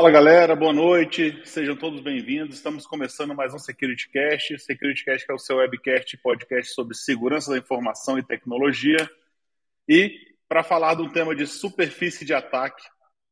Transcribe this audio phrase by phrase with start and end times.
[0.00, 2.56] Fala galera, boa noite, sejam todos bem-vindos.
[2.56, 4.58] Estamos começando mais um Security Cast.
[4.58, 9.06] Security Cast é o seu webcast podcast sobre segurança da informação e tecnologia.
[9.86, 10.10] E
[10.48, 12.82] para falar de um tema de superfície de ataque,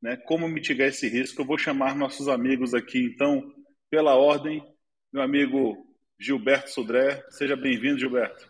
[0.02, 3.50] né, como mitigar esse risco, eu vou chamar nossos amigos aqui, então,
[3.91, 4.62] pela ordem,
[5.11, 5.74] meu amigo
[6.20, 7.24] Gilberto Sudré.
[7.30, 8.46] Seja bem-vindo, Gilberto.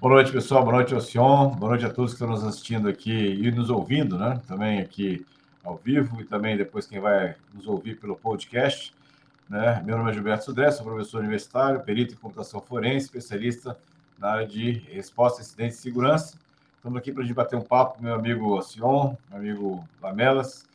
[0.00, 0.62] Boa noite, pessoal.
[0.62, 1.50] Boa noite, Alcion.
[1.56, 4.40] Boa noite a todos que estão nos assistindo aqui e nos ouvindo, né?
[4.48, 5.26] Também aqui
[5.64, 8.94] ao vivo e também depois quem vai nos ouvir pelo podcast.
[9.48, 9.82] Né?
[9.84, 13.78] Meu nome é Gilberto Sudré, sou professor universitário, perito em computação forense, especialista
[14.18, 16.38] na área de resposta a incidentes de segurança.
[16.76, 20.66] Estamos aqui para a gente bater um papo com meu amigo Sion, meu amigo Lamelas,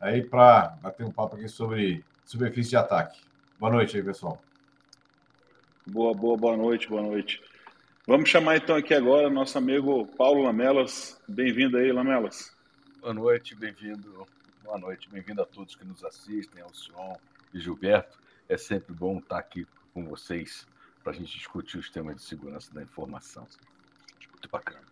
[0.00, 3.20] aí para bater um papo aqui sobre superfície de ataque.
[3.58, 4.40] Boa noite aí, pessoal.
[5.86, 7.40] Boa, boa, boa noite, boa noite.
[8.06, 11.20] Vamos chamar então aqui agora nosso amigo Paulo Lamelas.
[11.26, 12.54] Bem-vindo aí, Lamelas.
[13.00, 14.26] Boa noite, bem-vindo
[14.66, 17.14] Boa noite, bem-vindo a todos que nos assistem, ao Sion
[17.54, 18.18] e Gilberto.
[18.48, 19.64] É sempre bom estar aqui
[19.94, 20.66] com vocês
[21.04, 23.46] para a gente discutir os temas de segurança da informação.
[24.32, 24.82] Muito bacana.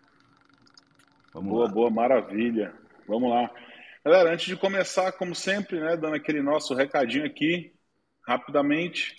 [1.32, 1.72] Vamos boa, lá.
[1.72, 2.72] boa, maravilha.
[3.08, 3.50] Vamos lá.
[4.04, 7.74] Galera, antes de começar, como sempre, né, dando aquele nosso recadinho aqui,
[8.22, 9.16] rapidamente.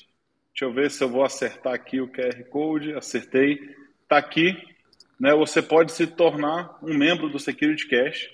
[0.53, 2.93] Deixa eu ver se eu vou acertar aqui o QR Code.
[2.93, 3.75] Acertei.
[4.03, 4.55] Está aqui.
[5.19, 8.29] Né, você pode se tornar um membro do Security Cash,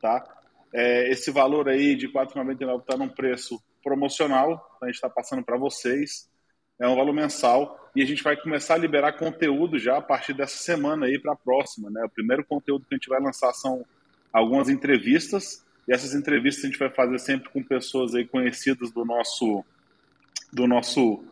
[0.00, 0.35] tá?
[0.72, 5.42] É, esse valor aí de R$ 4,99 está num preço promocional, a gente está passando
[5.42, 6.28] para vocês.
[6.78, 10.34] É um valor mensal e a gente vai começar a liberar conteúdo já a partir
[10.34, 11.88] dessa semana aí para a próxima.
[11.88, 12.04] Né?
[12.04, 13.86] O primeiro conteúdo que a gente vai lançar são
[14.32, 19.04] algumas entrevistas e essas entrevistas a gente vai fazer sempre com pessoas aí conhecidas do
[19.04, 19.64] nosso
[20.52, 21.24] do nosso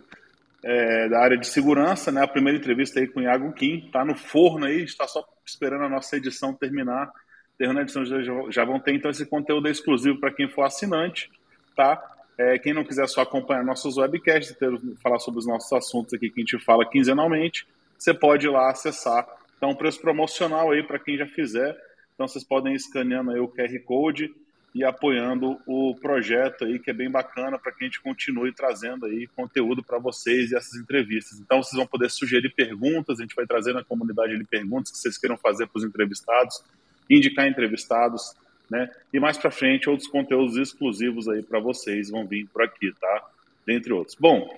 [0.63, 2.23] é, da área de segurança, né?
[2.23, 5.85] A primeira entrevista aí com o Iago Kim, tá no forno aí, está só esperando
[5.85, 7.13] a nossa edição terminar
[7.57, 8.17] Terreno Edição já,
[8.51, 11.31] já vão ter então esse conteúdo exclusivo para quem for assinante,
[11.77, 12.03] tá?
[12.37, 14.71] É, quem não quiser só acompanhar nossos webcasts, ter,
[15.01, 17.67] falar sobre os nossos assuntos aqui que a gente fala quinzenalmente,
[17.97, 19.27] você pode ir lá acessar.
[19.57, 21.77] Então, preço promocional aí para quem já fizer.
[22.15, 24.35] Então, vocês podem ir escaneando aí o QR Code
[24.75, 29.07] e apoiando o projeto aí, que é bem bacana para que a gente continue trazendo
[29.07, 31.39] aí conteúdo para vocês e essas entrevistas.
[31.39, 34.99] Então, vocês vão poder sugerir perguntas, a gente vai trazer na comunidade ali perguntas que
[34.99, 36.65] vocês queiram fazer para os entrevistados
[37.09, 38.35] indicar entrevistados,
[38.71, 38.91] né?
[39.13, 43.31] E mais para frente outros conteúdos exclusivos aí para vocês vão vir por aqui, tá?
[43.67, 44.17] Dentre outros.
[44.19, 44.49] Bom,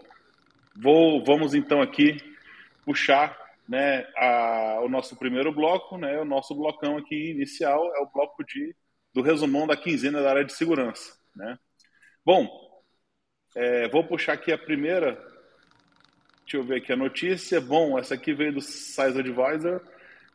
[0.75, 2.17] vou, vamos então aqui
[2.85, 3.37] puxar,
[3.69, 6.21] né, a, o nosso primeiro bloco, né?
[6.21, 8.75] O nosso blocão aqui inicial é o bloco de
[9.13, 11.59] do resumão da quinzena da área de segurança, né?
[12.25, 12.47] Bom,
[13.55, 15.15] é, vou puxar aqui a primeira.
[16.43, 17.59] Deixa eu ver aqui a notícia.
[17.61, 19.81] Bom, essa aqui veio do Size Advisor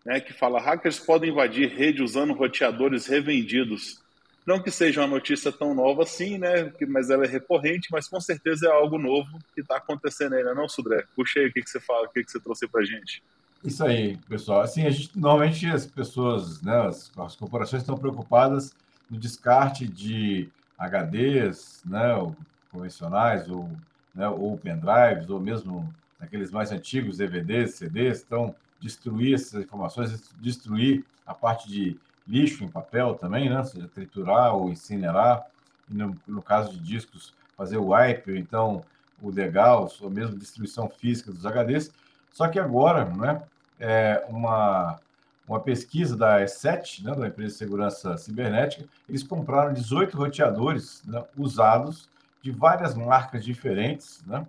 [0.06, 4.02] né, que fala hackers podem invadir rede usando roteadores revendidos.
[4.46, 6.74] Não que seja uma notícia tão nova assim, né?
[6.88, 10.54] Mas ela é recorrente, mas com certeza é algo novo que está acontecendo aí, né,
[10.54, 11.06] não, Sudré?
[11.16, 13.22] Puxa aí o que, que você fala, o que, que você trouxe para gente.
[13.64, 14.62] Isso aí, pessoal.
[14.62, 18.74] Assim, a gente, normalmente as pessoas, né, as, as corporações estão preocupadas
[19.10, 20.50] no descarte de
[20.80, 22.36] HDs, né, ou
[22.72, 23.70] convencionais, ou,
[24.16, 31.06] né, ou pendrives, ou mesmo aqueles mais antigos DVDs, CDs, estão destruir essas informações, destruir
[31.26, 31.98] a parte de
[32.28, 33.60] lixo em papel também, né?
[33.60, 35.46] Ou seja, triturar ou incinerar.
[35.90, 38.84] E no, no caso de discos, fazer o wipe, então
[39.22, 41.92] o legal, ou mesmo destruição física dos HDs.
[42.32, 43.42] Só que agora, né,
[43.80, 45.00] é uma,
[45.48, 51.24] uma pesquisa da E7, né, da empresa de segurança cibernética, eles compraram 18 roteadores né,
[51.38, 52.10] usados
[52.42, 54.46] de várias marcas diferentes, né,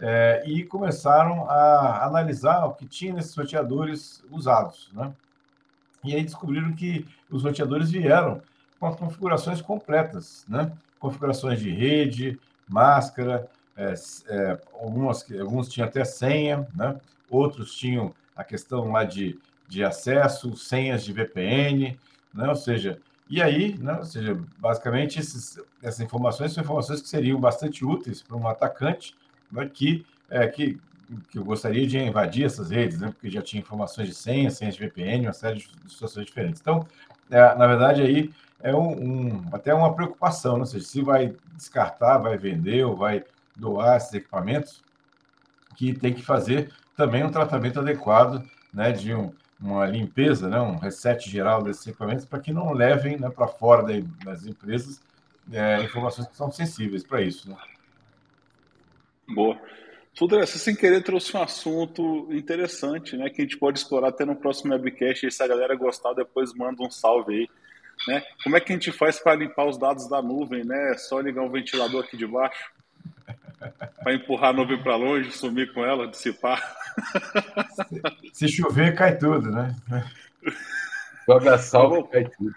[0.00, 4.90] é, e começaram a analisar o que tinha nesses roteadores usados.
[4.92, 5.12] Né?
[6.04, 8.40] E aí descobriram que os roteadores vieram
[8.78, 10.70] com as configurações completas, né?
[11.00, 13.94] configurações de rede, máscara, é,
[14.28, 16.96] é, algumas, alguns tinham até senha, né?
[17.28, 21.98] outros tinham a questão lá de, de acesso, senhas de VPN,
[22.32, 22.48] né?
[22.48, 23.94] ou seja, e aí, né?
[23.98, 29.14] ou seja, basicamente esses, essas informações são informações que seriam bastante úteis para um atacante,
[29.50, 30.78] né, que, é, que,
[31.30, 34.74] que eu gostaria de invadir essas redes, né, porque já tinha informações de senha, senhas
[34.74, 36.60] de VPN, uma série de situações diferentes.
[36.60, 36.86] Então,
[37.30, 38.30] é, na verdade, aí
[38.60, 40.60] é um, um, até uma preocupação, né?
[40.60, 43.24] ou seja, se vai descartar, vai vender ou vai
[43.56, 44.82] doar esses equipamentos,
[45.76, 50.76] que tem que fazer também um tratamento adequado né, de, um, uma limpeza, né, um
[50.76, 53.84] reset geral desses equipamentos para que não levem né, para fora
[54.24, 55.00] das empresas
[55.52, 57.48] é, informações que são sensíveis para isso.
[57.48, 57.56] Né?
[59.28, 59.60] Boa.
[60.14, 63.30] Sudra, você sem querer trouxe um assunto interessante, né?
[63.30, 65.26] Que a gente pode explorar até no próximo webcast.
[65.26, 67.48] E se a galera gostar, depois manda um salve aí.
[68.06, 68.22] Né?
[68.42, 70.92] Como é que a gente faz para limpar os dados da nuvem, né?
[70.92, 72.72] É só ligar um ventilador aqui de baixo
[74.02, 76.60] para empurrar a nuvem para longe, sumir com ela, dissipar.
[78.32, 79.74] Se, se chover, cai tudo, né?
[81.26, 82.54] Joga sal que cai tudo.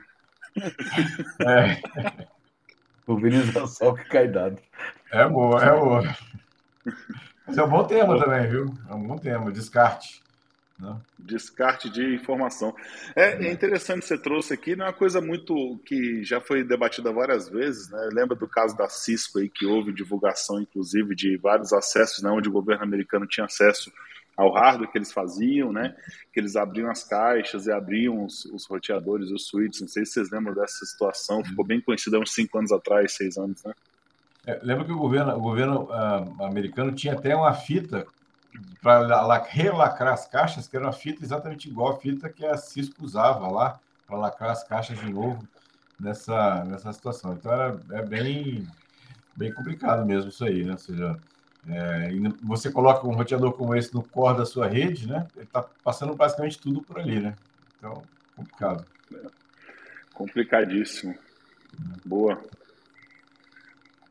[1.41, 2.23] É.
[3.05, 4.57] Pulveriza sal que cai dado.
[5.11, 6.17] É boa, é boa.
[7.47, 8.73] Mas é um bom tema também, viu?
[8.89, 10.21] É um bom tema, descarte.
[10.81, 10.97] Né?
[11.19, 12.75] Descarte de informação.
[13.15, 17.13] É, é, interessante você trouxe aqui, não é uma coisa muito que já foi debatida
[17.13, 18.09] várias vezes, né?
[18.11, 22.49] Lembra do caso da Cisco aí, que houve divulgação, inclusive, de vários acessos, né, onde
[22.49, 23.91] o governo americano tinha acesso
[24.35, 25.95] ao hardware que eles faziam, né?
[26.33, 29.81] Que eles abriam as caixas e abriam os, os roteadores, os switches.
[29.81, 33.37] Não sei se vocês lembram dessa situação, ficou bem conhecida uns cinco anos atrás, seis
[33.37, 33.73] anos, né?
[34.45, 38.05] É, lembra que o governo, o governo uh, americano tinha até uma fita
[38.81, 43.03] para relacrar as caixas, que era uma fita exatamente igual a fita que a Cisco
[43.05, 45.47] usava lá, para lacrar as caixas de novo
[45.99, 47.33] nessa, nessa situação.
[47.33, 48.67] Então era, é bem,
[49.35, 50.73] bem complicado mesmo isso aí, né?
[50.73, 51.17] Ou seja,
[51.69, 52.09] é,
[52.43, 55.27] você coloca um roteador como esse no core da sua rede, né?
[55.35, 57.35] Ele está passando basicamente tudo por ali, né?
[57.77, 58.03] Então,
[58.35, 58.85] complicado.
[59.13, 59.27] É.
[60.13, 61.15] Complicadíssimo.
[62.03, 62.41] Boa.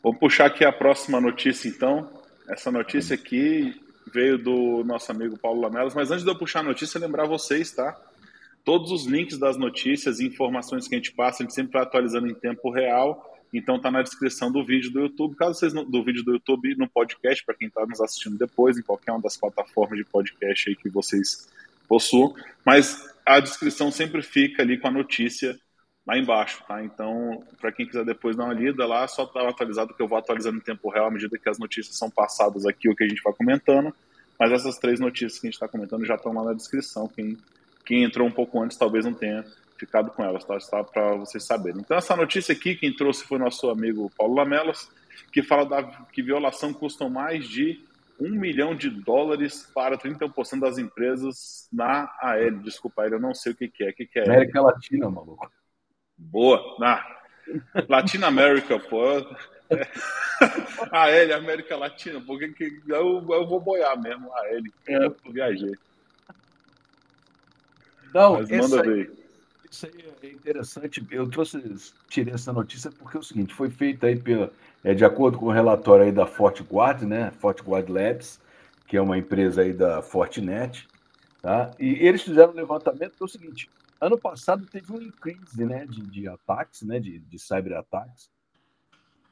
[0.02, 2.11] Vou puxar aqui a próxima notícia, então.
[2.49, 3.79] Essa notícia aqui
[4.12, 7.70] veio do nosso amigo Paulo Lamelas, mas antes de eu puxar a notícia, lembrar vocês,
[7.70, 7.97] tá?
[8.64, 11.82] Todos os links das notícias e informações que a gente passa, a gente sempre está
[11.82, 13.26] atualizando em tempo real.
[13.52, 15.37] Então tá na descrição do vídeo do YouTube.
[15.37, 18.79] Caso vocês não, do vídeo do YouTube no podcast, para quem está nos assistindo depois,
[18.79, 21.49] em qualquer uma das plataformas de podcast aí que vocês
[21.88, 22.35] possuam.
[22.64, 25.58] Mas a descrição sempre fica ali com a notícia
[26.11, 26.83] lá embaixo, tá?
[26.83, 30.19] Então, para quem quiser depois dar uma lida lá, só tá atualizado que eu vou
[30.19, 33.09] atualizando em tempo real à medida que as notícias são passadas aqui, o que a
[33.09, 33.95] gente vai comentando.
[34.39, 37.07] Mas essas três notícias que a gente está comentando já estão lá na descrição.
[37.07, 37.39] Quem,
[37.85, 39.45] quem entrou um pouco antes talvez não tenha
[39.79, 40.57] ficado com elas, tá?
[40.57, 41.81] Está para vocês saberem.
[41.81, 44.91] Então, essa notícia aqui, quem trouxe foi nosso amigo Paulo Lamelas,
[45.33, 47.81] que fala da, que violação custa mais de
[48.19, 52.51] um milhão de dólares para 31% das empresas na AL.
[52.62, 53.91] Desculpa, eu não sei o que, que é.
[53.91, 54.25] O que, que é?
[54.25, 55.60] América Latina, maluco.
[56.21, 56.77] Boa.
[56.79, 57.05] Na
[57.89, 59.19] Latina América, pô.
[59.71, 59.87] É.
[60.91, 64.73] A L, América Latina, porque que eu, eu vou boiar mesmo a L.
[64.87, 65.07] É.
[65.07, 65.77] Eu viajei.
[68.15, 69.13] Não, Mas manda ver.
[69.71, 71.07] Isso aí é interessante.
[71.11, 71.63] Eu trouxe,
[72.09, 74.50] tirei essa notícia porque é o seguinte: foi feita aí pela,
[74.83, 77.31] é, de acordo com o relatório aí da FortGuard, né?
[77.39, 78.41] FortGuard Labs,
[78.89, 80.89] que é uma empresa aí da Fortinet,
[81.41, 81.71] tá?
[81.79, 85.85] E eles fizeram um levantamento que é o seguinte: Ano passado teve um increase né,
[85.85, 88.30] de, de ataques, né, de, de cyberataques.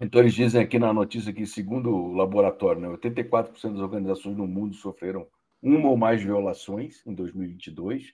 [0.01, 4.47] Então, eles dizem aqui na notícia que, segundo o laboratório, né, 84% das organizações no
[4.47, 5.27] mundo sofreram
[5.63, 8.13] uma ou mais violações em 2022,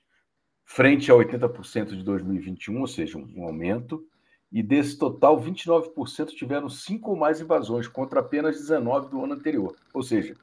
[0.64, 4.06] frente a 80% de 2021, ou seja, um aumento.
[4.50, 9.75] E desse total, 29% tiveram cinco ou mais invasões, contra apenas 19% do ano anterior.
[9.92, 10.37] Ou seja,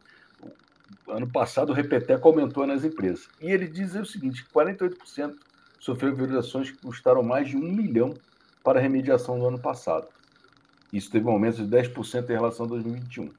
[1.08, 3.30] ano passado o repeteco aumentou nas empresas.
[3.42, 5.36] E ele diz o seguinte: 48%
[5.82, 8.14] sofreu violações que custaram mais de um milhão
[8.64, 10.08] para a remediação no ano passado.
[10.94, 13.30] Isso teve um aumento de 10% em relação a 2021.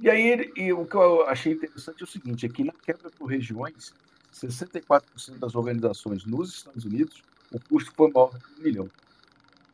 [0.00, 3.10] E aí, e o que eu achei interessante é o seguinte: é que na quebra
[3.10, 3.92] por regiões,
[4.32, 7.22] 64% das organizações nos Estados Unidos,
[7.52, 8.88] o custo foi maior que um milhão,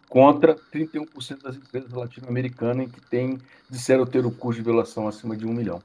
[0.08, 3.38] contra 31% das empresas latino-americanas que têm,
[3.70, 5.80] disseram ter o custo de violação acima de um milhão.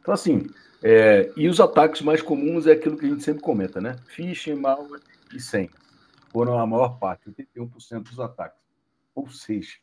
[0.00, 0.46] Então, assim,
[0.82, 3.96] é, e os ataques mais comuns é aquilo que a gente sempre comenta, né?
[4.08, 5.70] Phishing, malware e 100
[6.30, 8.58] foram a maior parte, 81% dos ataques.
[9.14, 9.76] Ou seja,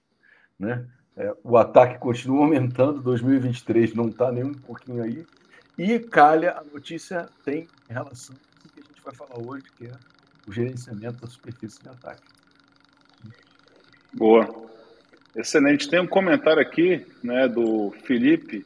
[0.57, 5.25] né, é, o ataque continua aumentando, 2023 não está nem um pouquinho aí,
[5.77, 9.85] e calha, a notícia tem relação com o que a gente vai falar hoje, que
[9.85, 9.91] é
[10.47, 12.23] o gerenciamento da superfície de ataque.
[14.13, 14.69] Boa.
[15.35, 15.89] Excelente.
[15.89, 18.65] Tem um comentário aqui né, do Felipe.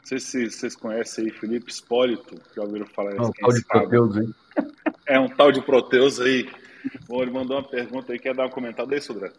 [0.00, 2.40] Não sei se vocês conhecem aí, Felipe Espólito.
[2.56, 3.32] Já ouviram falar isso?
[3.40, 4.34] Não, de Proteus, hein?
[5.12, 6.48] É um tal de Proteus aí.
[7.06, 9.30] Bom, ele mandou uma pergunta aí, quer dar uma comentada aí, Sudra?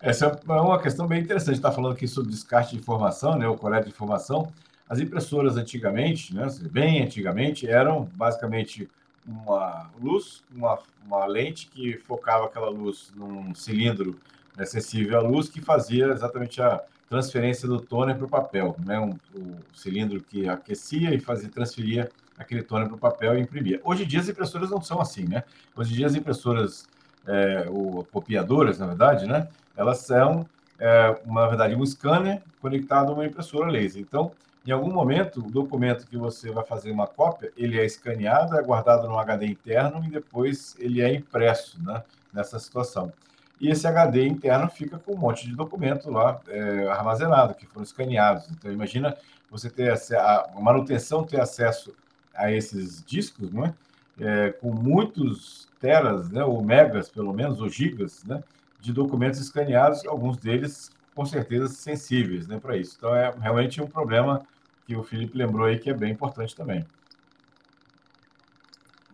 [0.00, 1.56] Essa é uma questão bem interessante.
[1.56, 4.52] Está falando aqui sobre descarte de informação, né, o coleta de informação.
[4.88, 8.88] As impressoras antigamente, né, bem antigamente, eram basicamente
[9.26, 14.16] uma luz, uma, uma lente que focava aquela luz num cilindro
[14.56, 19.00] né, sensível à luz que fazia exatamente a transferência do toner para o papel, né,
[19.00, 23.80] um, o cilindro que aquecia e fazia transferia aquele toner para o papel e imprimia.
[23.84, 25.44] Hoje em dia as impressoras não são assim, né?
[25.74, 26.86] Hoje em dia as impressoras,
[27.26, 29.48] é, ou copiadoras, na verdade, né?
[29.76, 30.46] Elas são,
[30.78, 34.00] é, uma, na verdade, um scanner conectado a uma impressora laser.
[34.00, 34.32] Então,
[34.66, 38.62] em algum momento, o documento que você vai fazer uma cópia, ele é escaneado, é
[38.62, 42.02] guardado no HD interno e depois ele é impresso, né?
[42.32, 43.12] Nessa situação
[43.60, 47.84] e esse HD interno fica com um monte de documento lá é, armazenado, que foram
[47.84, 48.50] escaneados.
[48.50, 49.16] Então, imagina
[49.50, 51.94] você ter a manutenção ter acesso
[52.36, 53.74] a esses discos, não é?
[54.20, 54.50] é?
[54.50, 58.42] com muitos teras, né, ou megas, pelo menos, ou gigas, né,
[58.80, 62.96] de documentos escaneados, alguns deles, com certeza, sensíveis né, para isso.
[62.98, 64.42] Então, é realmente um problema
[64.86, 66.84] que o Felipe lembrou aí que é bem importante também.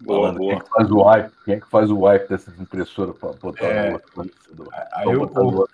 [0.00, 0.50] Boa, boa.
[0.50, 3.32] Quem, é que faz o wipe, quem é que faz o wipe dessas impressoras para
[3.34, 4.68] botar é, no outro fornecedor?
[4.92, 5.68] Aí o, o, o,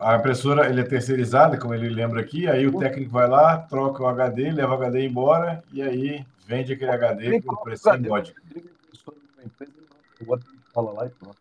[0.00, 4.02] a impressora ele é terceirizada, como ele lembra aqui, aí o técnico vai lá, troca
[4.02, 8.40] o HD, leva o HD embora e aí vende aquele HD por preço módico.
[10.74, 11.38] Fala lá e pronto.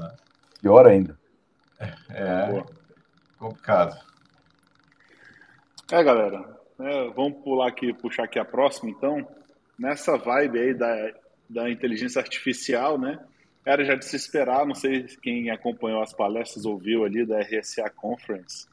[0.00, 0.12] É.
[0.60, 1.18] Pior ainda.
[2.10, 2.62] É,
[3.38, 3.98] complicado.
[5.92, 9.28] É, galera, é, vamos pular aqui, puxar aqui a próxima, então
[9.78, 11.12] nessa vibe aí da,
[11.48, 13.18] da inteligência artificial, né?
[13.64, 17.88] Era já de se esperar, não sei quem acompanhou as palestras ouviu ali da RSA
[17.90, 18.66] Conference,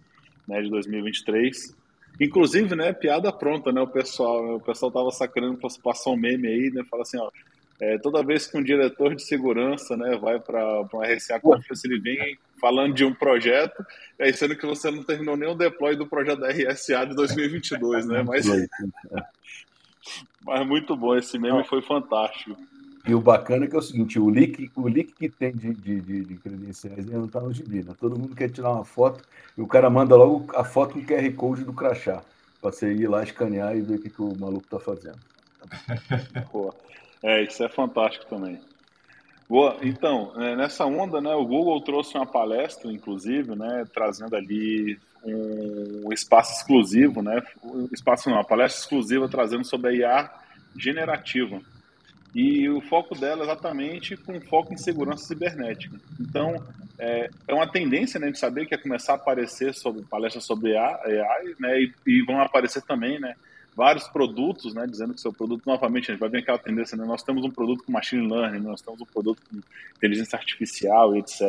[0.48, 1.76] né, de 2023.
[2.20, 6.48] Inclusive, né, piada pronta, né, o pessoal, né, o pessoal tava sacando, passar um meme
[6.48, 7.32] aí, né, fala assim, ó,
[7.80, 12.00] é, toda vez que um diretor de segurança, né, vai para uma RSA Conference, ele
[12.00, 13.84] vem falando de um projeto,
[14.20, 18.06] aí sendo que você não terminou nem o deploy do projeto da RSA de 2022,
[18.08, 18.46] né, mas...
[20.44, 21.64] Mas muito bom, esse meme Não.
[21.64, 22.58] foi fantástico.
[23.08, 25.74] E o bacana é que é o seguinte, o leak, o leak que tem de,
[25.74, 27.94] de, de, de credenciais não está no gibi, né?
[28.00, 29.24] Todo mundo quer tirar uma foto
[29.58, 32.22] e o cara manda logo a foto com QR Code do crachá,
[32.62, 35.20] para você ir lá escanear e ver o que, que o maluco está fazendo.
[37.24, 38.60] É, isso é fantástico também.
[39.48, 44.98] Boa, então, é, nessa onda, né, o Google trouxe uma palestra, inclusive, né, trazendo ali
[45.24, 47.44] um espaço exclusivo, né,
[47.92, 50.32] espaço não, uma palestra exclusiva trazendo sobre a IA
[50.76, 51.62] generativa.
[52.34, 55.98] E o foco dela é exatamente com foco em segurança cibernética.
[56.20, 56.56] Então,
[56.98, 60.78] é, é uma tendência, né, de saber que é começar a aparecer sobre palestras sobre
[60.78, 63.36] AI, né, e, e vão aparecer também, né,
[63.76, 67.06] vários produtos, né, dizendo que seu produto, novamente, a gente vai ver aquela tendência, né,
[67.06, 69.60] nós temos um produto com machine learning, nós temos um produto com
[69.98, 71.42] inteligência artificial etc.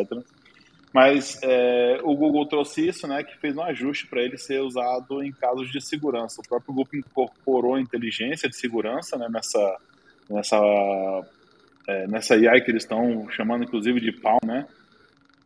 [0.92, 5.22] Mas é, o Google trouxe isso, né, que fez um ajuste para ele ser usado
[5.22, 6.40] em casos de segurança.
[6.40, 9.78] O próprio Google incorporou inteligência de segurança né, nessa,
[10.28, 10.56] nessa,
[11.88, 14.66] é, nessa AI que eles estão chamando, inclusive, de Palm, né?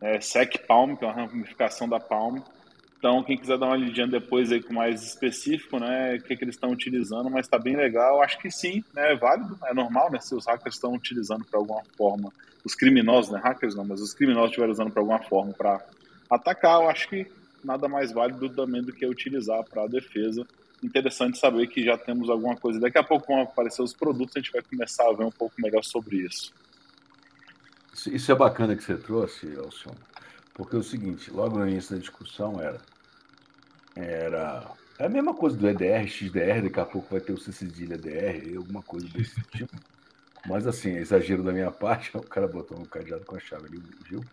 [0.01, 2.39] É, Sec Palm, que é uma ramificação da Palm,
[2.97, 6.43] então, quem quiser dar uma lidinha depois aí com mais específico, né, o que, que
[6.43, 8.21] eles estão utilizando, mas está bem legal.
[8.21, 11.59] Acho que sim, né, é válido, é normal, né, se os hackers estão utilizando para
[11.59, 12.33] alguma forma,
[12.65, 15.79] os criminosos, né, hackers não, mas os criminosos estiverem usando para alguma forma para
[16.29, 17.27] atacar, eu acho que
[17.63, 20.45] nada mais válido também do que utilizar para defesa.
[20.83, 22.79] Interessante saber que já temos alguma coisa.
[22.79, 25.55] Daqui a pouco vão aparecer os produtos, a gente vai começar a ver um pouco
[25.59, 26.53] melhor sobre isso.
[28.07, 29.95] Isso é bacana que você trouxe, Elson
[30.57, 32.81] porque é o seguinte, logo no início da discussão era.
[33.95, 34.71] Era.
[34.97, 38.57] É a mesma coisa do EDR, XDR, daqui a pouco vai ter o CCDIL EDR,
[38.57, 39.77] alguma coisa desse tipo.
[40.47, 43.67] Mas assim, é exagero da minha parte, o cara botou um cadeado com a chave
[43.67, 44.23] ali, viu?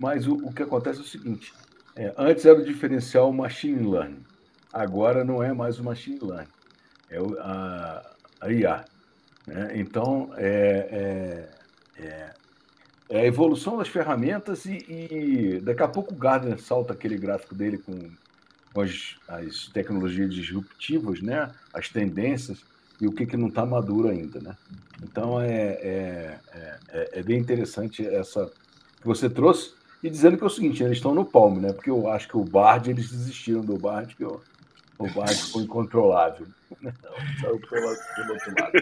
[0.00, 1.54] Mas o, o que acontece é o seguinte:
[1.94, 4.24] é, antes era o diferencial machine learning,
[4.72, 6.48] agora não é mais o machine learning,
[7.10, 8.84] é o, a, a IA.
[9.46, 9.72] Né?
[9.74, 11.48] Então, é,
[11.98, 12.30] é, é
[13.10, 17.56] é a evolução das ferramentas e, e, daqui a pouco o Gardner salta aquele gráfico
[17.56, 18.08] dele com,
[18.72, 21.50] com as, as, tecnologias disruptivas, né?
[21.74, 22.64] as tendências
[23.00, 24.40] e o que, que não está maduro ainda.
[24.40, 24.56] Né?
[25.02, 26.38] Então é, é,
[26.88, 28.48] é, é, bem interessante essa
[29.00, 29.72] que você trouxe
[30.04, 31.72] e dizendo que é o seguinte, eles estão no palmo, né?
[31.72, 34.40] porque eu acho que o Bard, eles desistiram do Bard, que o,
[35.00, 36.46] o Bard ficou incontrolável.
[37.40, 38.72] Saiu pelo, pelo outro lado.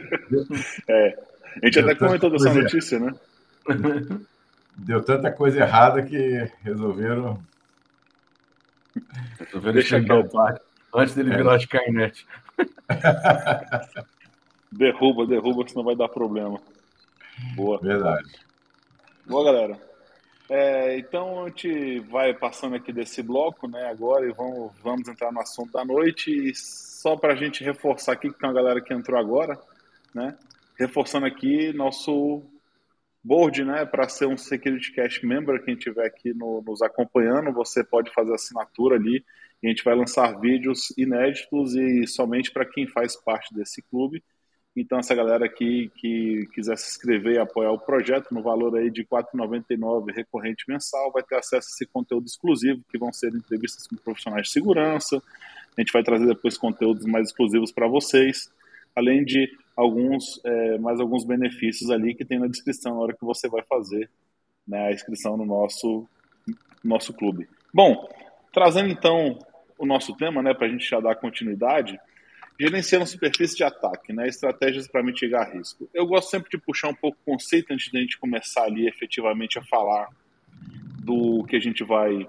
[0.89, 1.19] É.
[1.63, 3.15] A gente até comentou dessa notícia, né?
[4.77, 7.41] Deu tanta coisa errada que resolveram.
[9.39, 10.61] Resolveram Deixa o parque
[10.95, 11.37] antes dele é.
[11.37, 12.27] virar Skynet.
[14.71, 16.61] derruba, derruba, que senão vai dar problema.
[17.55, 17.79] Boa.
[17.79, 18.31] Verdade.
[19.27, 19.88] Boa, galera.
[20.51, 25.31] É, então a gente vai passando aqui desse bloco, né, agora e vamos, vamos entrar
[25.31, 26.31] no assunto da noite.
[26.31, 29.61] E só para a gente reforçar aqui que tem uma galera que entrou agora,
[30.15, 30.37] né,
[30.79, 32.43] reforçando aqui nosso
[33.23, 37.85] board, né, para ser um Security Cash Member, quem estiver aqui no, nos acompanhando, você
[37.85, 39.23] pode fazer assinatura ali
[39.63, 44.23] e a gente vai lançar vídeos inéditos e somente para quem faz parte desse clube.
[44.81, 48.91] Então, essa galera aqui que quiser se inscrever e apoiar o projeto no valor aí
[48.91, 53.35] de R$ 4,99 recorrente mensal, vai ter acesso a esse conteúdo exclusivo, que vão ser
[53.35, 55.23] entrevistas com profissionais de segurança.
[55.77, 58.51] A gente vai trazer depois conteúdos mais exclusivos para vocês,
[58.95, 63.25] além de alguns é, mais alguns benefícios ali que tem na descrição na hora que
[63.25, 64.11] você vai fazer
[64.67, 66.07] né, a inscrição no nosso,
[66.85, 67.49] nosso clube.
[67.73, 68.09] Bom,
[68.53, 69.39] trazendo então
[69.79, 71.99] o nosso tema, né, para a gente já dar continuidade,
[72.59, 74.27] gerenciando superfície de ataque, né?
[74.27, 75.89] Estratégias para mitigar risco.
[75.95, 79.59] Eu gosto sempre de puxar um pouco o conceito antes da gente começar ali efetivamente
[79.59, 80.09] a falar
[80.99, 82.29] do que a gente vai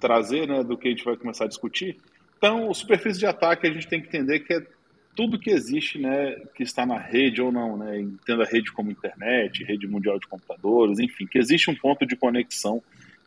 [0.00, 0.64] trazer, né?
[0.64, 1.98] Do que a gente vai começar a discutir.
[2.38, 4.66] Então, superfície de ataque a gente tem que entender que é
[5.14, 6.36] tudo que existe, né?
[6.54, 8.00] Que está na rede ou não, né?
[8.00, 12.16] Entenda a rede como internet, rede mundial de computadores, enfim, que existe um ponto de
[12.16, 12.82] conexão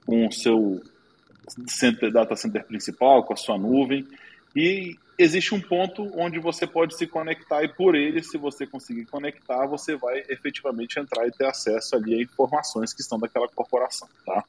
[0.07, 0.81] com o seu
[1.67, 4.07] center, data center principal, com a sua nuvem
[4.55, 9.05] e existe um ponto onde você pode se conectar e por ele, se você conseguir
[9.05, 14.07] conectar, você vai efetivamente entrar e ter acesso ali a informações que estão daquela corporação,
[14.25, 14.43] tá?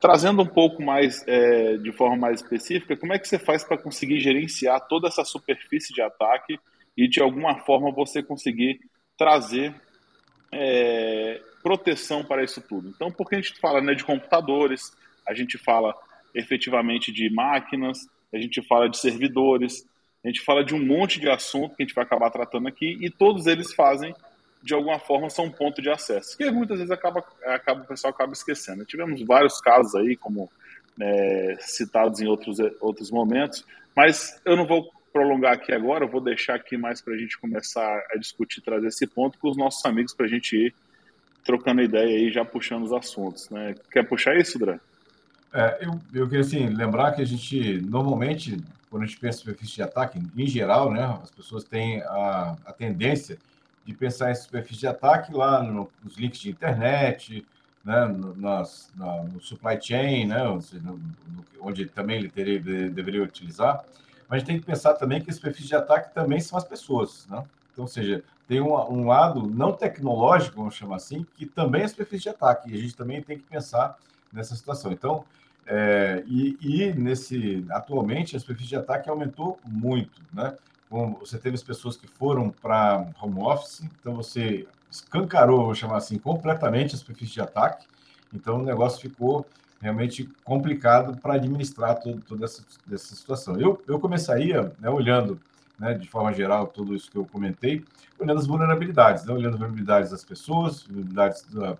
[0.00, 3.78] Trazendo um pouco mais, é, de forma mais específica, como é que você faz para
[3.78, 6.58] conseguir gerenciar toda essa superfície de ataque
[6.96, 8.80] e de alguma forma você conseguir
[9.16, 9.74] trazer
[10.50, 12.88] é, proteção para isso tudo?
[12.88, 14.90] Então, porque a gente fala né, de computadores,
[15.26, 15.94] a gente fala
[16.34, 19.84] efetivamente de máquinas, a gente fala de servidores,
[20.24, 22.98] a gente fala de um monte de assunto que a gente vai acabar tratando aqui
[23.00, 24.14] e todos eles fazem,
[24.62, 28.12] de alguma forma, são um ponto de acesso, que muitas vezes acaba, acaba, o pessoal
[28.12, 28.84] acaba esquecendo.
[28.84, 30.50] Tivemos vários casos aí, como
[31.00, 33.64] é, citados em outros, outros momentos,
[33.96, 37.38] mas eu não vou prolongar aqui agora, eu vou deixar aqui mais para a gente
[37.38, 40.74] começar a discutir, trazer esse ponto com os nossos amigos para a gente ir
[41.44, 43.48] trocando ideia aí, já puxando os assuntos.
[43.50, 43.74] Né?
[43.90, 44.78] Quer puxar isso, Drã?
[45.52, 48.56] É, eu, eu queria assim, lembrar que a gente, normalmente,
[48.88, 52.56] quando a gente pensa em superfície de ataque, em geral, né, as pessoas têm a,
[52.64, 53.36] a tendência
[53.84, 57.44] de pensar em superfície de ataque lá no, nos links de internet,
[57.84, 61.00] né, no, nas, na, no supply chain, né, no,
[61.60, 63.84] onde também ele teria, deveria utilizar.
[64.28, 66.64] Mas a gente tem que pensar também que a superfície de ataque também são as
[66.64, 67.26] pessoas.
[67.28, 67.42] Né?
[67.72, 71.88] Então, ou seja, tem um, um lado não tecnológico, vamos chamar assim, que também é
[71.88, 72.70] superfície de ataque.
[72.70, 73.98] E a gente também tem que pensar
[74.32, 74.92] nessa situação.
[74.92, 75.24] Então,
[75.66, 80.56] é, e, e, nesse atualmente a superfície de ataque aumentou muito, né?
[81.20, 86.18] Você teve as pessoas que foram para home office, então você escancarou, vou chamar assim,
[86.18, 87.86] completamente a superfície de ataque.
[88.34, 89.46] Então o negócio ficou
[89.80, 92.62] realmente complicado para administrar todo, toda essa,
[92.92, 93.58] essa situação.
[93.58, 95.40] Eu, eu começaria né, olhando,
[95.78, 97.84] né, de forma geral, tudo isso que eu comentei,
[98.18, 101.78] olhando as vulnerabilidades, né, olhando as vulnerabilidades das pessoas, vulnerabilidades da,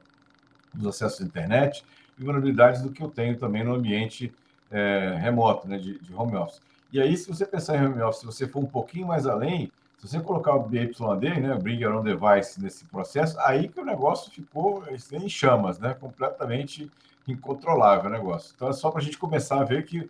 [0.72, 1.84] dos acessos à internet,
[2.20, 4.32] e vulnerabilidades do que eu tenho também no ambiente
[4.70, 6.60] é, remoto, né, de, de, home office.
[6.92, 9.72] E aí, se você pensar em home office, se você for um pouquinho mais além,
[9.98, 13.84] se você colocar o BYD, né, Bring Your Own Device, nesse processo, aí que o
[13.84, 16.90] negócio ficou em chamas, né, completamente
[17.26, 18.52] incontrolável o negócio.
[18.54, 20.08] Então, é só para a gente começar a ver que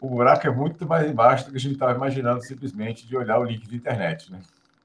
[0.00, 3.38] o buraco é muito mais embaixo do que a gente estava imaginando simplesmente de olhar
[3.38, 4.40] o link de internet, né?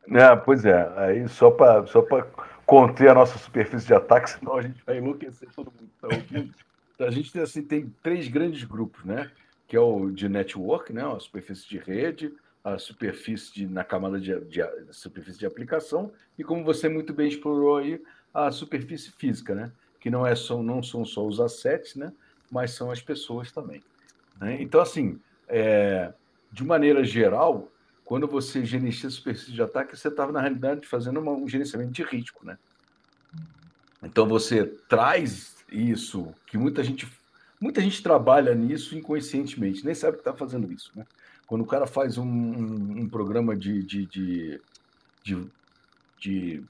[0.09, 0.89] É, pois é.
[0.95, 2.01] Aí só para só
[2.67, 6.53] conter a nossa superfície de ataque, senão a gente vai enlouquecer todo mundo está ouvindo.
[6.93, 9.31] Então, a gente assim, tem três grandes grupos, né?
[9.67, 11.01] Que é o de network, né?
[11.01, 16.11] A superfície de rede, a superfície de, na camada de, de, de superfície de aplicação
[16.37, 18.01] e como você muito bem explorou aí,
[18.33, 19.71] a superfície física, né?
[20.01, 22.11] Que não é só, não são só os assets, né?
[22.51, 23.81] Mas são as pessoas também.
[24.41, 24.61] Né?
[24.61, 26.11] Então, assim, é,
[26.51, 27.71] de maneira geral,
[28.07, 32.45] quando você gerencia superfície de ataque, você estava, na realidade, fazendo um gerenciamento de risco,
[32.45, 32.57] né?
[34.01, 37.05] Então, você traz isso, que muita gente,
[37.59, 41.05] muita gente trabalha nisso inconscientemente, nem sabe que está fazendo isso, né?
[41.45, 44.61] Quando o cara faz um, um, um programa de, de, de,
[45.21, 45.45] de,
[46.17, 46.63] de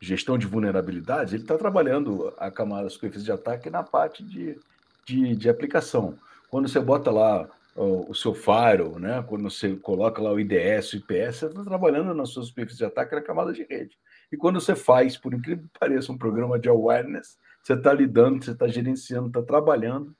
[0.00, 4.56] gestão de vulnerabilidades, ele está trabalhando a camada superfície de ataque na parte de,
[5.04, 6.16] de, de aplicação.
[6.48, 9.22] Quando você bota lá o, seu firewall, né?
[9.22, 12.84] quando você coloca lá o IDS, o IPS, você está trabalhando na sua superfície de
[12.84, 13.96] ataque na camada de rede.
[14.32, 18.44] E quando você faz, por incrível que pareça, um programa de awareness, você está lidando,
[18.44, 20.14] você está gerenciando, está trabalhando,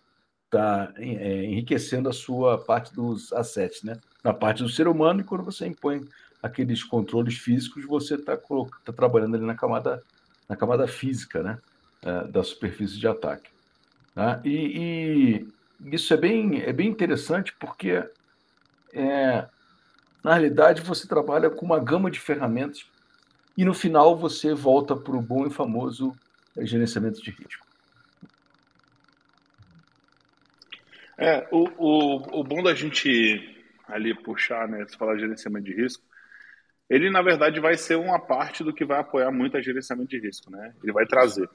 [0.44, 3.98] está é, enriquecendo a sua parte dos assets, né?
[4.22, 6.06] Na parte do ser humano, e quando você impõe
[6.42, 10.02] aqueles controles físicos, você está tá trabalhando ali na camada,
[10.48, 11.58] na camada física, né?
[12.02, 13.50] É, da superfície de ataque.
[14.14, 14.40] Tá?
[14.44, 15.48] E, e
[15.80, 18.02] isso é bem, é bem interessante porque,
[18.92, 19.48] é,
[20.22, 22.86] na realidade, você trabalha com uma gama de ferramentas
[23.56, 26.12] e no final você volta para o bom e famoso
[26.56, 27.66] gerenciamento de risco.
[31.16, 33.56] É, o, o, o bom da gente
[33.88, 36.04] ali puxar, né, se falar de gerenciamento de risco,
[36.88, 40.20] ele na verdade vai ser uma parte do que vai apoiar muito a gerenciamento de
[40.20, 40.74] risco, né?
[40.82, 41.48] Ele vai trazer.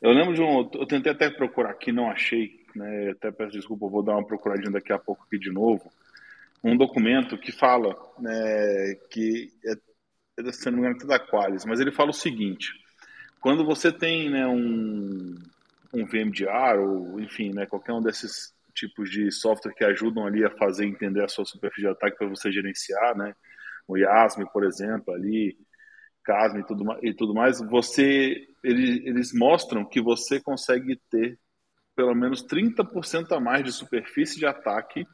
[0.00, 3.10] Eu lembro de um, eu tentei até procurar aqui, não achei, né?
[3.10, 5.90] Até peço desculpa, vou dar uma procuradinha daqui a pouco aqui de novo.
[6.62, 11.80] Um documento que fala, né, que é, se não me engano, é da Qualis, mas
[11.80, 12.72] ele fala o seguinte:
[13.40, 15.34] quando você tem, né, um,
[15.92, 20.50] um VMDR ou, enfim, né, qualquer um desses tipos de software que ajudam ali a
[20.56, 23.34] fazer entender a sua superfície de ataque para você gerenciar, né?
[23.86, 25.56] O Yasme, por exemplo, ali,
[26.22, 31.38] Casme e tudo, e tudo mais, você, eles, eles mostram que você consegue ter
[31.98, 35.04] pelo menos 30% a mais de superfície de ataque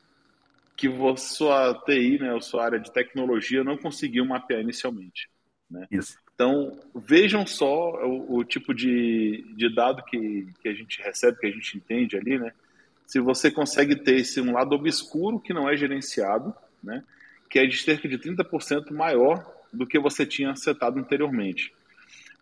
[0.76, 5.30] que sua TI, né, a sua área de tecnologia não conseguiu mapear inicialmente.
[5.70, 5.86] Né?
[5.90, 6.18] Isso.
[6.34, 11.46] Então, vejam só o, o tipo de, de dado que, que a gente recebe, que
[11.46, 12.52] a gente entende ali, né?
[13.06, 17.02] se você consegue ter esse um lado obscuro que não é gerenciado, né,
[17.48, 19.42] que é de cerca de 30% maior
[19.72, 21.72] do que você tinha setado anteriormente.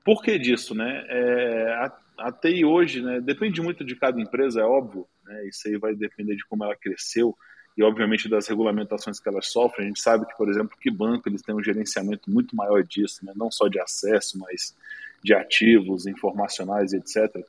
[0.05, 0.75] Por que disso?
[0.75, 1.05] Né?
[1.09, 5.77] É, a, TI hoje né, depende muito de cada empresa, é óbvio, né, isso aí
[5.77, 7.37] vai depender de como ela cresceu
[7.77, 9.87] e, obviamente, das regulamentações que elas sofrem.
[9.87, 13.25] A gente sabe que, por exemplo, que banco eles têm um gerenciamento muito maior disso,
[13.25, 14.77] né, não só de acesso, mas
[15.23, 17.45] de ativos informacionais, etc.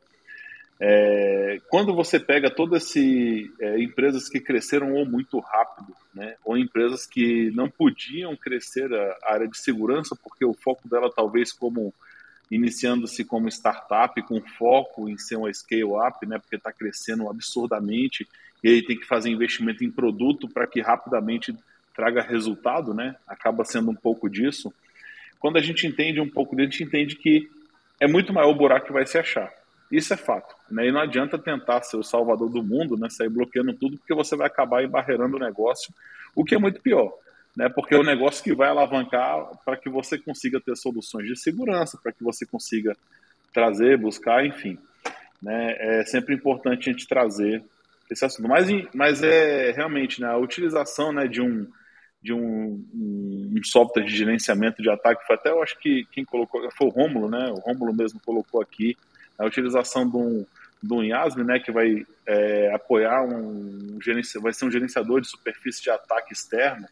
[0.80, 3.04] É, quando você pega todas essas
[3.62, 9.18] é, empresas que cresceram ou muito rápido, né, ou empresas que não podiam crescer a,
[9.24, 11.94] a área de segurança porque o foco dela talvez como
[12.50, 18.28] iniciando-se como startup com foco em ser uma scale-up, né, porque está crescendo absurdamente
[18.64, 21.56] e aí tem que fazer investimento em produto para que rapidamente
[21.96, 24.74] traga resultado, né, acaba sendo um pouco disso.
[25.40, 27.50] Quando a gente entende um pouco a gente entende que
[28.00, 29.52] é muito maior o buraco que vai se achar.
[29.92, 30.56] Isso é fato.
[30.72, 30.88] Né?
[30.88, 33.10] E não adianta tentar ser o salvador do mundo, né?
[33.10, 35.94] sair bloqueando tudo, porque você vai acabar embarreirando o negócio,
[36.36, 37.14] o que é muito pior.
[37.56, 37.70] Né?
[37.70, 42.00] Porque é o negócio que vai alavancar para que você consiga ter soluções de segurança,
[42.02, 42.96] para que você consiga
[43.54, 44.78] trazer, buscar, enfim.
[45.42, 45.76] Né?
[45.78, 47.64] É sempre importante a gente trazer
[48.10, 48.48] esse assunto.
[48.48, 51.68] Mas, mas é realmente né, a utilização né, de um
[52.24, 56.62] de um, um, software de gerenciamento de ataque, foi até eu acho que quem colocou,
[56.72, 57.52] foi o Rômulo, né?
[57.52, 58.96] O Rômulo mesmo colocou aqui,
[59.38, 60.46] a utilização de um,
[60.90, 64.00] um IASM, né, que vai é, apoiar um
[64.42, 66.88] vai ser um gerenciador de superfície de ataque externo,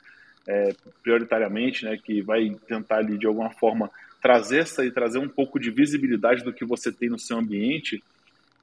[0.48, 0.74] é,
[1.04, 3.90] prioritariamente, né, que vai tentar ali de alguma forma
[4.22, 8.04] trazer essa e trazer um pouco de visibilidade do que você tem no seu ambiente,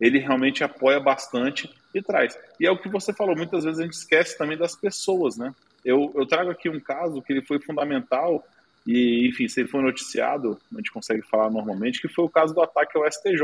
[0.00, 2.38] ele realmente apoia bastante e traz.
[2.60, 5.52] E é o que você falou, muitas vezes a gente esquece também das pessoas, né?
[5.84, 8.46] Eu, eu trago aqui um caso que ele foi fundamental
[8.86, 12.54] e, enfim, se ele for noticiado, a gente consegue falar normalmente, que foi o caso
[12.54, 13.42] do ataque ao STJ.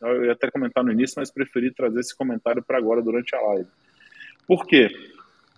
[0.00, 3.40] Eu ia até comentar no início, mas preferi trazer esse comentário para agora, durante a
[3.40, 3.68] live.
[4.46, 4.88] Por quê?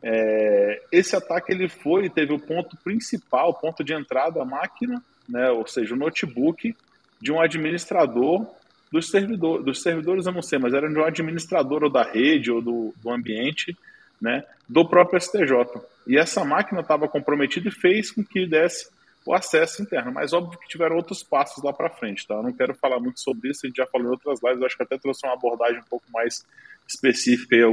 [0.09, 5.03] É, esse ataque ele foi, teve o ponto principal, o ponto de entrada, a máquina,
[5.29, 6.77] né, ou seja, o notebook
[7.21, 8.47] de um administrador
[8.93, 12.53] dos, servidor, dos servidores, eu não sei, mas era de um administrador ou da rede
[12.53, 13.77] ou do, do ambiente
[14.21, 15.83] né, do próprio STJ.
[16.07, 18.89] E essa máquina estava comprometida e fez com que desse
[19.27, 20.13] o acesso interno.
[20.13, 22.35] Mas óbvio que tiveram outros passos lá para frente, tá?
[22.35, 24.77] Eu não quero falar muito sobre isso, a gente já falou em outras lives, acho
[24.77, 26.47] que até trouxe uma abordagem um pouco mais
[26.87, 27.65] específica aí,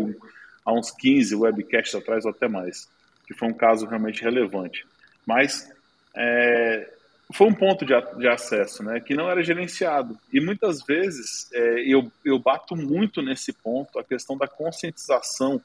[0.65, 2.89] há uns 15 webcasts atrás ou até mais,
[3.27, 4.85] que foi um caso realmente relevante.
[5.25, 5.69] Mas
[6.15, 6.89] é,
[7.31, 10.17] foi um ponto de, de, acesso, né, que não era gerenciado.
[10.31, 15.61] E muitas vezes é, eu, eu bato muito nesse ponto, a questão da conscientização,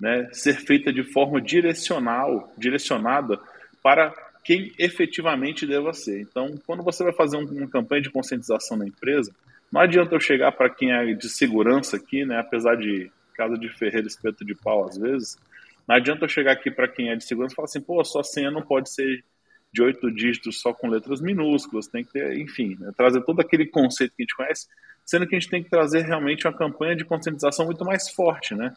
[0.00, 3.38] né, ser feita de forma direcional, direcionada
[3.82, 6.20] para quem efetivamente deva ser.
[6.20, 9.32] Então, quando você vai fazer uma campanha de conscientização na empresa,
[9.70, 13.68] não adianta eu chegar para quem é de segurança aqui, né, apesar de casa de
[13.68, 15.38] ferreiro espeto de pau às vezes,
[15.86, 18.22] não adianta eu chegar aqui para quem é de segurança e falar assim, pô, sua
[18.22, 19.24] senha não pode ser
[19.72, 23.66] de oito dígitos só com letras minúsculas, tem que ter, enfim, né, trazer todo aquele
[23.66, 24.68] conceito que a gente conhece,
[25.04, 28.54] sendo que a gente tem que trazer realmente uma campanha de conscientização muito mais forte,
[28.54, 28.74] né?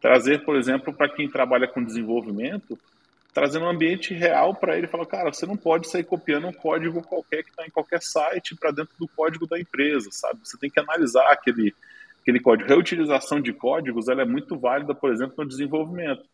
[0.00, 2.78] Trazer, por exemplo, para quem trabalha com desenvolvimento,
[3.32, 4.86] trazendo um ambiente real para ele.
[4.86, 8.54] Falar, cara, você não pode sair copiando um código qualquer que está em qualquer site
[8.54, 10.40] para dentro do código da empresa, sabe?
[10.44, 11.74] Você tem que analisar aquele,
[12.24, 12.68] aquele código.
[12.68, 16.24] Reutilização de códigos ela é muito válida, por exemplo, no desenvolvimento.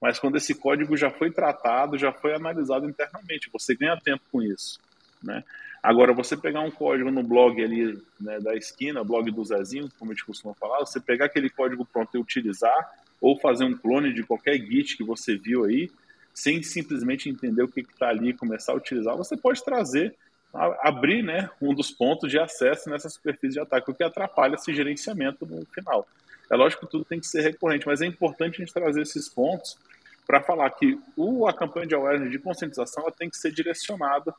[0.00, 4.40] Mas quando esse código já foi tratado, já foi analisado internamente, você ganha tempo com
[4.40, 4.78] isso.
[5.22, 5.44] Né?
[5.82, 10.12] Agora, você pegar um código no blog ali né, da esquina, blog do Zezinho, como
[10.12, 14.14] a gente costuma falar, você pegar aquele código pronto e utilizar, ou fazer um clone
[14.14, 15.90] de qualquer Git que você viu aí,
[16.32, 20.14] sem simplesmente entender o que está ali e começar a utilizar, você pode trazer
[20.52, 24.74] abrir né, um dos pontos de acesso nessa superfície de ataque, o que atrapalha esse
[24.74, 26.06] gerenciamento no final.
[26.50, 29.28] É lógico que tudo tem que ser recorrente, mas é importante a gente trazer esses
[29.28, 29.78] pontos
[30.26, 34.34] para falar que o, a campanha de awareness de conscientização ela tem que ser direcionada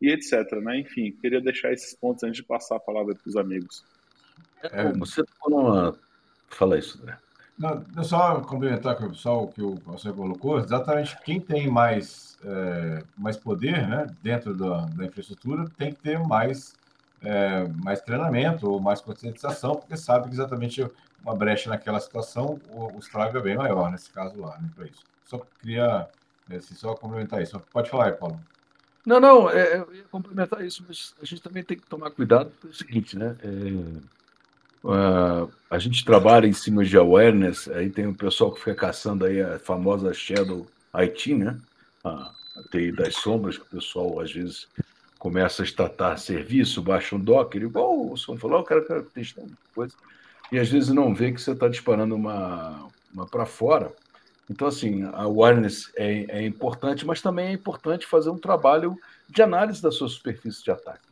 [0.00, 0.52] e etc.
[0.60, 0.80] Né?
[0.80, 3.84] Enfim, queria deixar esses pontos antes de passar a palavra para os amigos.
[4.62, 5.96] É, você numa...
[6.48, 7.16] Fala isso, André.
[7.62, 13.04] Não, só complementar com o pessoal que o você colocou, exatamente quem tem mais, é,
[13.16, 16.74] mais poder né, dentro da, da, infraestrutura tem que ter mais,
[17.22, 20.84] é, mais treinamento ou mais conscientização, porque sabe que exatamente
[21.22, 24.86] uma brecha naquela situação, o, o estrago é bem maior nesse caso lá, né, para
[24.86, 25.04] isso.
[25.24, 26.08] Só queria
[26.50, 27.60] é, assim, só complementar isso.
[27.72, 28.40] Pode falar aí, Paulo.
[29.06, 32.50] Não, não, é, eu ia complementar isso, mas a gente também tem que tomar cuidado
[32.60, 33.36] pelo seguinte, né?
[33.40, 34.21] É,
[34.84, 39.24] Uh, a gente trabalha em cima de awareness, aí tem o pessoal que fica caçando
[39.24, 41.58] aí a famosa Shadow IT, né?
[42.04, 42.32] A,
[42.70, 44.68] TI das sombras, que o pessoal às vezes
[45.18, 49.42] começa a estatar serviço, baixa um Docker, igual o som falou, o cara quer testar
[49.74, 49.94] coisa,
[50.50, 53.92] e às vezes não vê que você está disparando uma, uma para fora.
[54.50, 59.40] Então, assim, a awareness é, é importante, mas também é importante fazer um trabalho de
[59.40, 61.08] análise da sua superfície de ataque,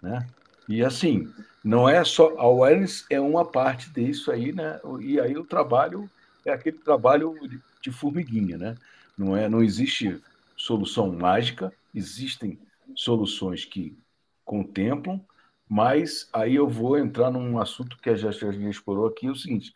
[0.00, 0.26] né?
[0.68, 1.32] E assim,
[1.64, 4.78] não é só a awareness é uma parte disso aí, né?
[5.00, 6.10] E aí o trabalho
[6.44, 7.34] é aquele trabalho
[7.80, 8.76] de formiguinha, né?
[9.16, 10.20] Não é, não existe
[10.54, 12.58] solução mágica, existem
[12.94, 13.96] soluções que
[14.44, 15.24] contemplam,
[15.66, 19.72] mas aí eu vou entrar num assunto que a gente explorou aqui, é o seguinte: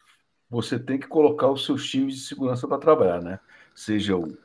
[0.50, 3.40] você tem que colocar os seus times de segurança para trabalhar, né?
[3.74, 4.36] Seja o,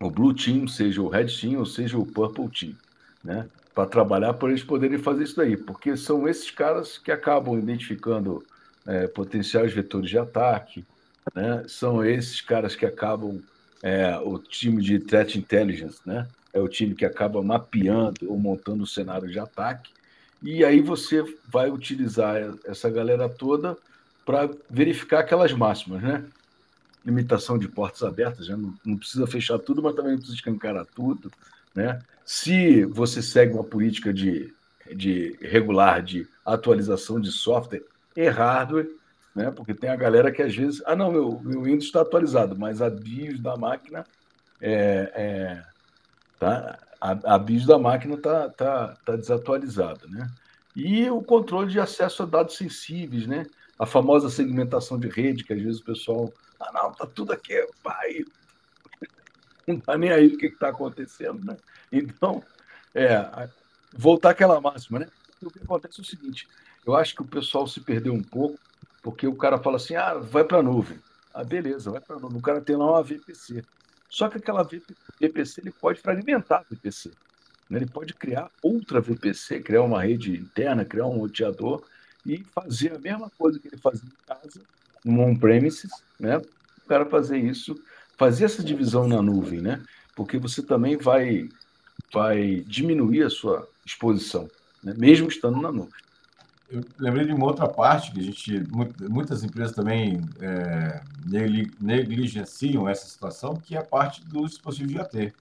[0.00, 2.76] o Blue Team, seja o Red Team, ou seja o Purple Team,
[3.24, 3.48] né?
[3.78, 8.44] Para trabalhar para eles poderem fazer isso daí, porque são esses caras que acabam identificando
[8.84, 10.84] é, potenciais vetores de ataque,
[11.32, 11.62] né?
[11.68, 13.40] são esses caras que acabam,
[13.80, 16.26] é, o time de threat intelligence, né?
[16.52, 19.92] é o time que acaba mapeando ou montando o cenário de ataque,
[20.42, 23.78] e aí você vai utilizar essa galera toda
[24.26, 26.24] para verificar aquelas máximas, né?
[27.06, 30.84] Limitação de portas abertas, já não, não precisa fechar tudo, mas também não precisa escancarar
[30.84, 31.30] tudo,
[31.72, 32.00] né?
[32.30, 34.54] Se você segue uma política de,
[34.94, 37.82] de regular de atualização de software
[38.14, 38.86] e hardware,
[39.34, 39.50] né?
[39.50, 42.82] Porque tem a galera que às vezes, ah, não, meu, meu Windows está atualizado, mas
[42.82, 44.04] a BIOS da máquina
[44.60, 45.64] é, é
[46.38, 46.78] tá?
[47.00, 50.30] A, a BIOS da máquina está tá, tá desatualizada, né?
[50.76, 53.46] E o controle de acesso a dados sensíveis, né?
[53.78, 57.54] A famosa segmentação de rede, que às vezes o pessoal, ah, não, tá tudo aqui,
[57.82, 58.22] pai,
[59.66, 61.56] não está nem aí o que está acontecendo, né?
[61.92, 62.42] Então,
[62.94, 63.48] é,
[63.92, 65.08] voltar àquela máxima, né?
[65.42, 66.46] O que acontece é o seguinte:
[66.86, 68.58] eu acho que o pessoal se perdeu um pouco,
[69.02, 70.98] porque o cara fala assim, ah, vai para a nuvem.
[71.32, 72.38] Ah, beleza, vai para a nuvem.
[72.38, 73.64] O cara tem lá uma VPC.
[74.08, 77.10] Só que aquela VPC ele pode fragmentar a VPC.
[77.68, 77.78] Né?
[77.78, 81.84] Ele pode criar outra VPC, criar uma rede interna, criar um roteador
[82.24, 84.60] e fazer a mesma coisa que ele fazia em casa,
[85.04, 86.38] no on-premises, né?
[86.38, 87.74] O cara fazer isso
[88.18, 89.82] fazer essa divisão na nuvem, né?
[90.16, 91.48] Porque você também vai,
[92.12, 94.48] vai diminuir a sua exposição,
[94.82, 94.94] né?
[94.96, 95.92] mesmo estando na nuvem.
[96.70, 98.62] Eu lembrei de uma outra parte que a gente,
[99.08, 101.00] muitas empresas também é,
[101.80, 105.34] negligenciam essa situação, que é a parte dos dispositivos de AT.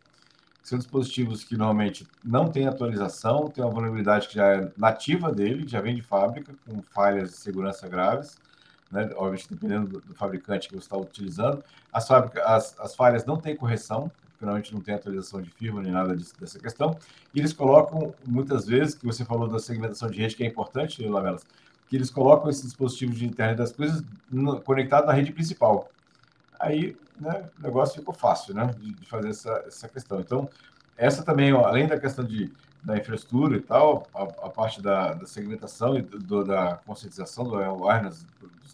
[0.64, 5.68] São dispositivos que normalmente não têm atualização, tem uma vulnerabilidade que já é nativa dele,
[5.68, 8.38] já vem de fábrica, com falhas de segurança graves,
[8.90, 9.10] né?
[9.16, 11.62] obviamente dependendo do, do, fabricante que você está utilizando.
[11.92, 14.10] As, fábrica, as, as falhas não têm correção,
[14.40, 16.98] finalmente não tem atualização de firma nem nada disso, dessa questão.
[17.34, 21.04] E eles colocam, muitas vezes, que você falou da segmentação de rede, que é importante,
[21.06, 21.46] Lamelas,
[21.88, 24.04] que eles colocam esses dispositivos de internet das coisas
[24.64, 25.90] conectados na rede principal.
[26.60, 30.20] Aí né, o negócio ficou fácil né, de, de fazer essa, essa questão.
[30.20, 30.50] Então,
[30.98, 32.52] essa também, ó, além da questão de
[32.84, 37.56] da infraestrutura e tal, a, a parte da, da, segmentação e do, da conscientização do
[37.56, 38.26] awareness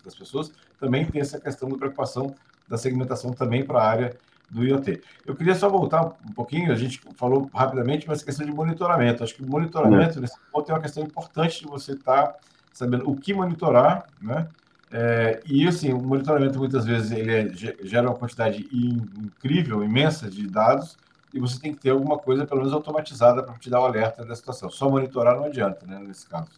[0.04, 2.36] das pessoas, também tem essa questão da preocupação
[2.68, 4.18] da segmentação também para a área
[4.54, 5.02] do IoT.
[5.26, 9.24] Eu queria só voltar um pouquinho, a gente falou rapidamente, mas a questão de monitoramento.
[9.24, 12.36] Acho que o monitoramento, nesse ponto, é uma questão importante de você estar tá
[12.72, 14.48] sabendo o que monitorar, né?
[14.92, 17.52] É, e assim, o monitoramento muitas vezes ele é,
[17.84, 20.96] gera uma quantidade incrível, imensa de dados,
[21.34, 24.24] e você tem que ter alguma coisa, pelo menos automatizada, para te dar o alerta
[24.24, 24.70] da situação.
[24.70, 26.52] Só monitorar não adianta, né, nesse caso.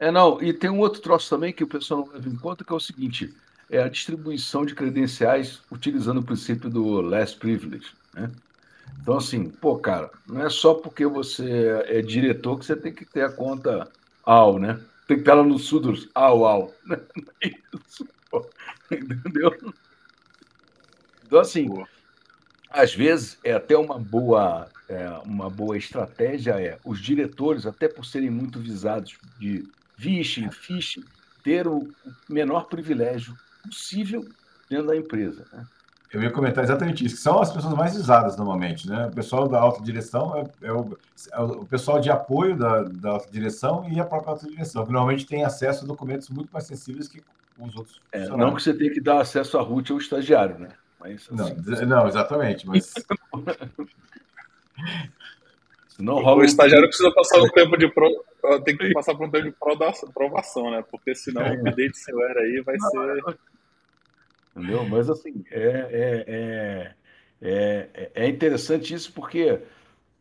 [0.00, 2.64] É, não, e tem um outro troço também que o pessoal não leva em conta,
[2.64, 3.32] que é o seguinte:
[3.70, 7.92] é a distribuição de credenciais utilizando o princípio do last privilege.
[8.14, 8.30] Né?
[9.00, 13.04] Então, assim, pô, cara, não é só porque você é diretor que você tem que
[13.04, 13.88] ter a conta
[14.24, 14.80] AL, né?
[15.06, 16.74] Tem que estar lá no Sudros, AL, AL.
[17.42, 17.48] É
[17.86, 18.46] isso, pô.
[18.90, 19.56] Entendeu?
[21.26, 21.68] Então, assim,
[22.70, 28.04] às vezes é até uma boa, é, uma boa estratégia é os diretores, até por
[28.04, 31.04] serem muito visados de phishing, phishing,
[31.42, 31.88] ter o
[32.28, 33.36] menor privilégio
[33.68, 34.26] possível
[34.68, 35.44] dentro da empresa.
[35.52, 35.64] Né?
[36.12, 39.06] Eu ia comentar exatamente isso, que são as pessoas mais usadas normalmente, né?
[39.06, 40.96] O pessoal da alta direção é, é, o,
[41.32, 44.92] é o, pessoal de apoio da, da alta direção e a própria alta direção, que
[44.92, 47.22] normalmente tem acesso a documentos muito mais sensíveis que
[47.58, 48.00] os outros.
[48.10, 50.70] É, não que você tenha que dar acesso à RUT ao estagiário, né?
[50.98, 52.94] Mas, assim, não, não, exatamente, mas.
[55.98, 58.24] Não rola o estagiário precisa passar um tempo de pro...
[58.64, 59.56] tem que passar por um tempo de
[60.14, 60.84] provação, né?
[60.88, 63.36] Porque senão o update seu era aí vai ser.
[64.58, 64.84] Entendeu?
[64.84, 66.94] Mas assim, é, é,
[67.40, 69.62] é, é, interessante isso porque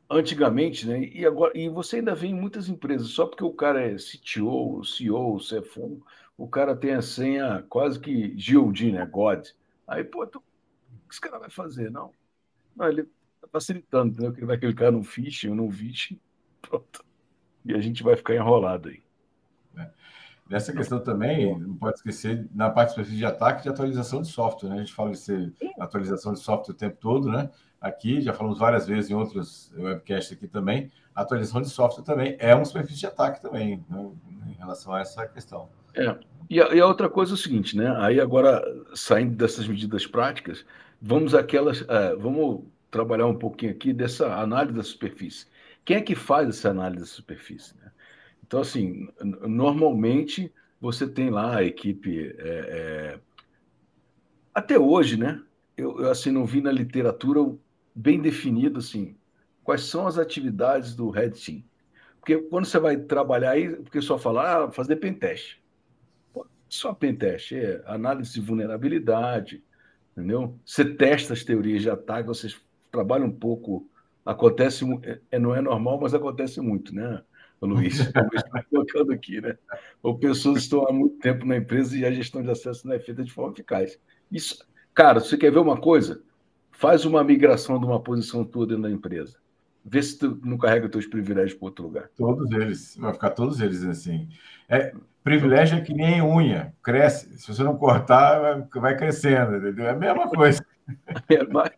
[0.10, 1.04] antigamente, né?
[1.04, 4.84] E agora e você ainda vê em muitas empresas, só porque o cara é CTO,
[4.84, 6.02] CEO, CFO,
[6.38, 9.06] o cara tem a senha quase que GOD, né?
[9.06, 9.48] God.
[9.88, 11.90] Aí, pô, tu, o que esse cara vai fazer?
[11.90, 12.12] Não.
[12.76, 13.02] Não, ele
[13.36, 14.32] está facilitando, entendeu?
[14.32, 16.20] Que ele vai clicar no phishing ou no phishing,
[16.62, 17.04] pronto.
[17.66, 19.02] E a gente vai ficar enrolado aí.
[19.78, 19.90] É.
[20.50, 24.70] Nessa questão também, não pode esquecer, na parte específica de ataque, de atualização de software.
[24.70, 24.76] Né?
[24.76, 27.50] A gente fala de ser atualização de software o tempo todo, né?
[27.80, 32.36] Aqui, já falamos várias vezes em outros webcasts aqui também, a atualização de software também
[32.40, 34.10] é um superfície de ataque também, né?
[34.48, 35.70] em relação a essa questão.
[35.96, 36.16] É.
[36.50, 37.94] E a, e a, outra coisa é o seguinte, né?
[37.98, 40.66] Aí agora, saindo dessas medidas práticas,
[41.02, 45.46] vamos aquelas, uh, vamos trabalhar um pouquinho aqui dessa análise da superfície.
[45.84, 47.76] Quem é que faz essa análise da superfície?
[47.78, 47.92] Né?
[48.48, 52.34] Então, assim, normalmente você tem lá a equipe.
[52.38, 53.20] É, é...
[54.54, 55.44] Até hoje, né?
[55.76, 57.40] Eu, eu, assim não vi na literatura
[57.94, 59.16] bem definido assim
[59.68, 61.62] quais são as atividades do Red Team.
[62.22, 65.62] Porque quando você vai trabalhar aí, porque só falar ah, fazer pentest.
[66.70, 69.62] Só pentest, é análise de vulnerabilidade,
[70.14, 70.58] entendeu?
[70.66, 72.58] Você testa as teorias de ataque, vocês
[72.90, 73.90] trabalham um pouco,
[74.26, 74.86] acontece,
[75.32, 77.22] é, não é normal, mas acontece muito, né,
[77.66, 78.00] Luiz?
[78.00, 79.58] Luiz está colocando aqui, né?
[80.04, 83.00] Ou pessoas estão há muito tempo na empresa e a gestão de acesso não é
[83.00, 84.00] feita de forma eficaz.
[84.32, 86.22] Isso, cara, você quer ver uma coisa?
[86.72, 89.38] Faz uma migração de uma posição tua dentro da empresa.
[89.84, 92.10] Vê se tu não carrega teus privilégios para outro lugar.
[92.16, 94.28] Todos eles, vai ficar todos eles assim.
[94.68, 94.94] É,
[95.24, 97.40] privilégio é que nem unha, cresce.
[97.40, 99.86] Se você não cortar, vai crescendo, entendeu?
[99.86, 100.64] É a mesma coisa.
[101.30, 101.70] É, mas,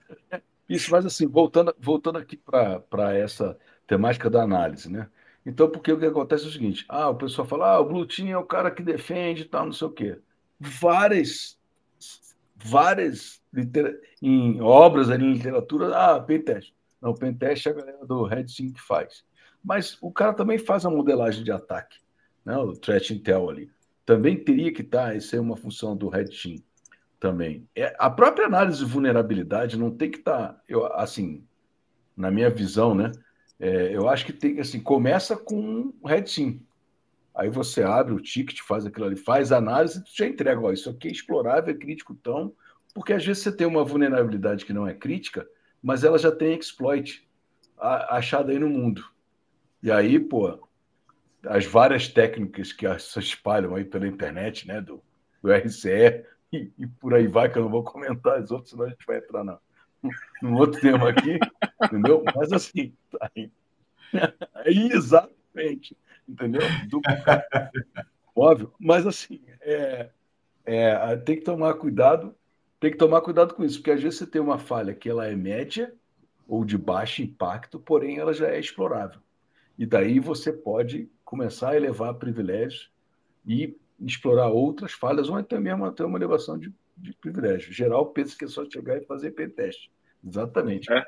[0.70, 5.08] isso, mas assim, voltando, voltando aqui para essa temática da análise, né?
[5.50, 8.06] Então, porque o que acontece é o seguinte: ah, o pessoal fala, ah, o Blue
[8.06, 10.20] Team é o cara que defende e tal, não sei o quê.
[10.60, 11.58] Várias,
[12.56, 13.42] várias
[14.22, 16.72] em obras ali em literatura, ah, pentest.
[17.02, 19.26] Não, pentest é a galera do Red Team que faz.
[19.64, 21.98] Mas o cara também faz a modelagem de ataque,
[22.46, 22.56] né?
[22.56, 23.72] o threat intel ali.
[24.06, 26.58] Também teria que estar, tá, isso é uma função do Red Team
[27.20, 27.68] também.
[27.76, 31.44] É, a própria análise de vulnerabilidade não tem que estar, tá, eu, assim,
[32.16, 33.12] na minha visão, né?
[33.60, 36.60] É, eu acho que tem assim, começa com um red team.
[37.36, 40.60] Aí você abre o ticket, faz aquilo ali, faz análise e já entrega.
[40.60, 42.54] Ó, isso aqui é explorável, é crítico, então.
[42.93, 45.48] Porque às vezes você tem uma vulnerabilidade que não é crítica,
[45.82, 47.28] mas ela já tem exploit
[47.78, 49.04] achada aí no mundo.
[49.82, 50.67] E aí, pô,
[51.45, 55.02] as várias técnicas que se espalham aí pela internet, né, do,
[55.41, 58.86] do RCE, e, e, por aí vai, que eu não vou comentar as outras, senão
[58.86, 59.60] a gente vai entrar na,
[60.41, 61.39] num outro tema aqui,
[61.84, 62.24] entendeu?
[62.36, 63.52] Mas assim, aí.
[64.65, 65.96] exatamente,
[66.28, 66.62] entendeu?
[66.89, 67.02] Do...
[68.36, 70.10] Óbvio, mas assim, é,
[70.65, 72.36] é, tem que tomar cuidado,
[72.80, 75.28] tem que tomar cuidado com isso, porque às vezes você tem uma falha que ela
[75.28, 75.94] é média
[76.48, 79.20] ou de baixo impacto, porém ela já é explorável.
[79.78, 82.91] E daí você pode começar a elevar privilégios
[83.45, 87.72] e explorar outras falhas, ou até mesmo até uma elevação de, de privilégio.
[87.72, 89.89] Geral pensa que é só chegar e fazer pentest.
[90.26, 90.91] Exatamente.
[90.91, 91.06] É.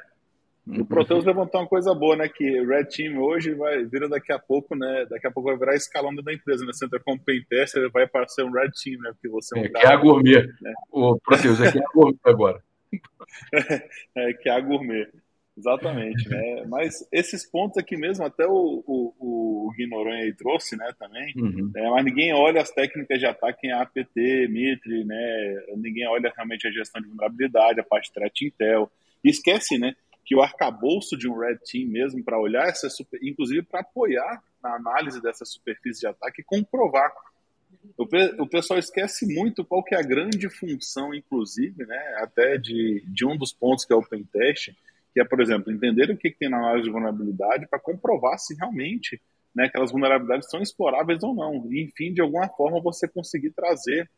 [0.68, 2.30] O Proteus levantou uma coisa boa, né?
[2.30, 5.08] Que Red Team hoje vai vira daqui a pouco, né?
[5.10, 6.72] Daqui a pouco vai virar escalão da empresa, né?
[6.72, 9.12] Você entra como pentester, vai para ser um Red Team, né?
[9.12, 10.48] Porque você é, um é, que é a gourmet.
[10.62, 10.74] Né?
[10.92, 12.62] O Proteus é que é a gourmet agora.
[14.16, 15.08] é, que é a gourmet.
[15.58, 16.66] Exatamente, né?
[16.68, 21.34] Mas esses pontos aqui mesmo, até o, o, o Gui Noronha aí trouxe, né, também,
[21.36, 21.70] uhum.
[21.74, 26.68] né, mas ninguém olha as técnicas de ataque em APT, Mitre, né, ninguém olha realmente
[26.68, 28.90] a gestão de vulnerabilidade, a parte de threat intel,
[29.24, 29.94] e esquece, né,
[30.26, 34.42] que o arcabouço de um Red Team mesmo para olhar essa, super, inclusive para apoiar
[34.62, 37.12] na análise dessa superfície de ataque e comprovar.
[37.98, 38.04] O,
[38.44, 43.26] o pessoal esquece muito qual que é a grande função, inclusive, né, até de, de
[43.26, 44.76] um dos pontos que é o pentest,
[45.14, 48.38] que é, por exemplo, entender o que, que tem na análise de vulnerabilidade para comprovar
[48.38, 49.20] se realmente
[49.54, 51.68] né, aquelas vulnerabilidades são exploráveis ou não.
[51.72, 54.10] E, enfim, de alguma forma você conseguir trazer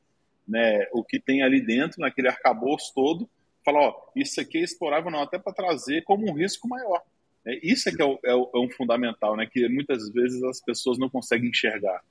[0.47, 3.27] né, o que tem ali dentro, naquele arcabouço todo,
[3.63, 7.01] falar, ó, isso aqui é explorável não, até para trazer como um risco maior.
[7.45, 9.45] É, isso é que é, o, é, o, é, um fundamental, né?
[9.45, 12.01] Que muitas vezes as pessoas não conseguem enxergar.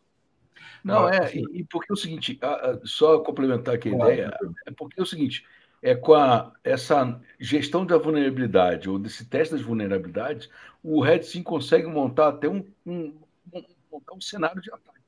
[0.85, 2.39] Não, é, e, porque é o seguinte,
[2.85, 5.47] só complementar aqui a ideia, é porque é o seguinte,
[5.81, 10.49] é com a, essa gestão da vulnerabilidade ou desse teste das vulnerabilidades,
[10.83, 13.17] o Red Sim consegue montar até um, um,
[13.53, 15.01] um, montar um cenário de ataque.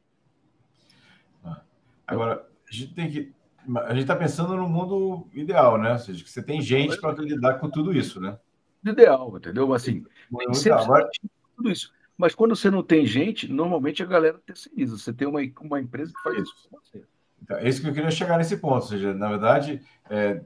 [1.45, 1.61] Ah,
[2.07, 3.33] agora, a gente tem que.
[3.87, 5.93] A gente está pensando no mundo ideal, né?
[5.93, 8.39] Ou seja, que você tem gente para lidar com tudo isso, né?
[8.85, 9.73] Ideal, entendeu?
[9.73, 10.05] Assim,
[10.53, 11.09] sempre agora...
[11.57, 11.93] tudo isso.
[12.17, 14.97] Mas quando você não tem gente, normalmente a galera terceiriza.
[14.97, 17.05] Você tem uma, uma empresa que faz isso você.
[17.43, 18.77] Então, é isso que eu queria chegar nesse ponto.
[18.77, 20.41] Ou seja, na verdade, é,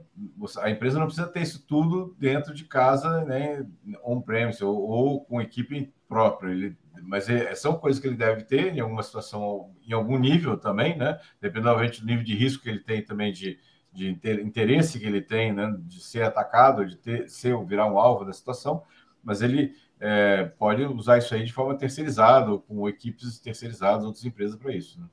[0.58, 3.64] a empresa não precisa ter isso tudo dentro de casa, né,
[4.02, 6.50] on-premise ou, ou, com equipe própria.
[6.50, 10.56] Ele, mas é, são coisas que ele deve ter em alguma situação, em algum nível
[10.56, 11.20] também, né?
[11.40, 13.58] Dependendo do nível de risco que ele tem também de,
[13.92, 14.08] de
[14.42, 18.32] interesse que ele tem, né, de ser atacado, de ter, ser virar um alvo da
[18.32, 18.82] situação.
[19.22, 24.24] Mas ele é, pode usar isso aí de forma terceirizada, ou com equipes terceirizadas, outras
[24.24, 25.00] empresas para isso.
[25.00, 25.06] Né?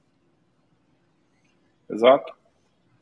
[1.89, 2.33] Exato.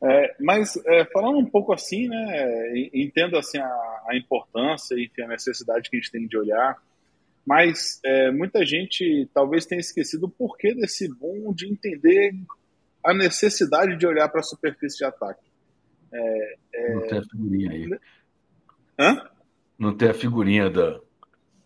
[0.02, 5.28] É, mas é, falando um pouco assim, né, entendo assim a, a, importância e a
[5.28, 6.76] necessidade que a gente tem de olhar,
[7.46, 12.32] mas é, muita gente talvez tenha esquecido o porquê desse boom de entender
[13.04, 15.50] a necessidade de olhar para a superfície de ataque.
[16.12, 17.98] É, é, Não tem a figurinha aí.
[18.98, 19.30] Hã?
[19.78, 21.00] Não tem a figurinha da,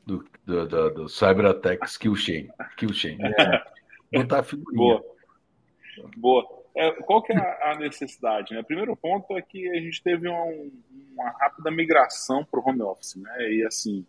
[0.05, 2.49] do, do, do, do Cyber Attack Skill Chain.
[2.71, 3.19] Skill Chain.
[3.23, 3.63] É.
[4.13, 4.77] Não tá a figurinha.
[4.77, 5.05] Boa.
[6.17, 6.59] Boa.
[6.77, 8.55] É, qual que é a, necessidade?
[8.55, 8.61] Né?
[8.61, 10.45] O primeiro ponto é que a gente teve uma,
[11.13, 13.53] uma rápida migração para o home office, né?
[13.53, 14.07] E assim,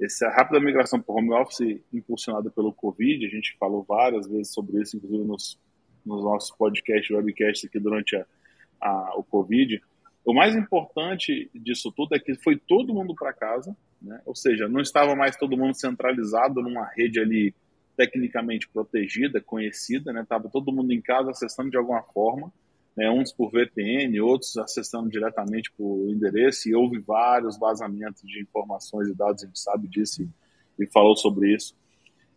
[0.00, 4.52] essa rápida migração para o home office impulsionada pelo Covid, a gente falou várias vezes
[4.52, 5.58] sobre isso, inclusive nos,
[6.04, 8.26] nos nossos podcasts, webcasts aqui durante a,
[8.80, 9.80] a, o Covid.
[10.24, 14.20] O mais importante disso tudo é que foi todo mundo para casa, né?
[14.24, 17.54] ou seja, não estava mais todo mundo centralizado numa rede ali
[17.96, 20.24] tecnicamente protegida, conhecida, né?
[20.26, 22.50] Tava todo mundo em casa acessando de alguma forma,
[22.96, 23.10] né?
[23.10, 29.14] Uns por VPN, outros acessando diretamente por endereço e houve vários vazamentos de informações e
[29.14, 31.76] dados, a gente sabe disso e, e falou sobre isso.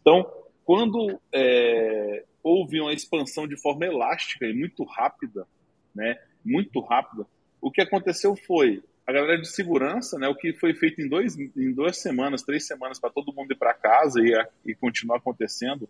[0.02, 0.30] Então,
[0.64, 5.48] quando é, houve uma expansão de forma elástica e muito rápida,
[5.94, 6.18] né?
[6.44, 7.26] Muito rápida,
[7.62, 11.38] o que aconteceu foi a galera de segurança, né, o que foi feito em, dois,
[11.38, 14.34] em duas semanas, três semanas, para todo mundo ir para casa e,
[14.66, 15.90] e continuar acontecendo,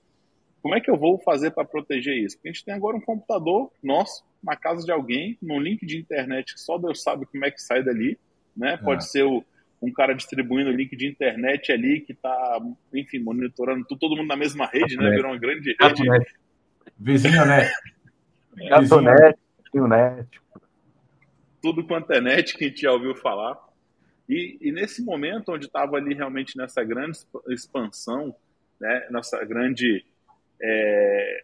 [0.64, 2.38] como é que eu vou fazer para proteger isso?
[2.38, 5.97] Porque a gente tem agora um computador nosso, na casa de alguém, num link de
[5.97, 8.18] internet que só Deus sabe como é que sai dali,
[8.55, 8.74] né?
[8.74, 8.78] É.
[8.78, 9.43] Pode ser o,
[9.82, 12.61] um cara distribuindo o link de internet ali que está,
[12.93, 15.09] enfim, monitorando tudo, todo mundo na mesma rede, né?
[15.09, 16.03] Virou uma grande rede.
[16.97, 17.72] Vizinho net.
[18.55, 19.39] Gatonete,
[19.74, 20.43] Vizinho net
[21.64, 23.57] tudo quanto é net que a gente já ouviu falar.
[24.28, 28.36] E, e nesse momento onde estava ali realmente nessa grande expansão,
[28.80, 30.05] né, nossa grande
[30.64, 31.43] é,